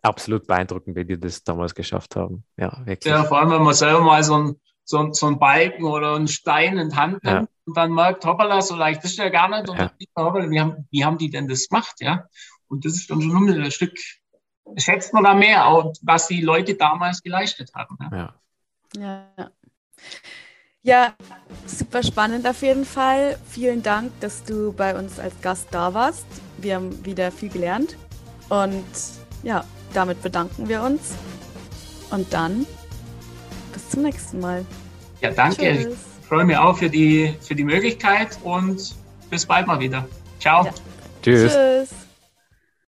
[0.03, 2.45] Absolut beeindruckend, wie die das damals geschafft haben.
[2.57, 3.12] Ja, wirklich.
[3.12, 6.28] Ja, vor allem, wenn man selber mal so ein so, so ein Balken oder ein
[6.28, 7.49] Stein in Hand nimmt ja.
[7.64, 9.68] und dann merkt, hoppala, so leicht ist ja gar nicht.
[9.68, 9.90] Und ja.
[10.14, 11.95] dann hoppala, wie, haben, wie haben die denn das gemacht?
[12.01, 12.26] Ja?
[12.68, 13.97] Und das ist dann schon ein Stück,
[14.76, 17.97] schätzt man da mehr, auch, was die Leute damals geleistet haben.
[18.12, 18.34] Ja.
[18.97, 19.28] ja.
[19.38, 19.51] ja.
[20.85, 21.14] Ja,
[21.66, 23.39] super spannend auf jeden Fall.
[23.49, 26.26] Vielen Dank, dass du bei uns als Gast da warst.
[26.59, 27.97] Wir haben wieder viel gelernt.
[28.51, 28.85] Und
[29.43, 29.64] ja,
[29.95, 31.14] damit bedanken wir uns.
[32.11, 32.66] Und dann
[33.72, 34.66] bis zum nächsten Mal.
[35.22, 35.57] Ja, danke.
[35.57, 35.97] Tschüss.
[36.20, 38.95] Ich freue mich auch für die, für die Möglichkeit und
[39.30, 40.07] bis bald mal wieder.
[40.39, 40.66] Ciao.
[40.66, 40.74] Ja.
[41.22, 41.53] Tschüss.
[41.55, 42.03] Tschüss.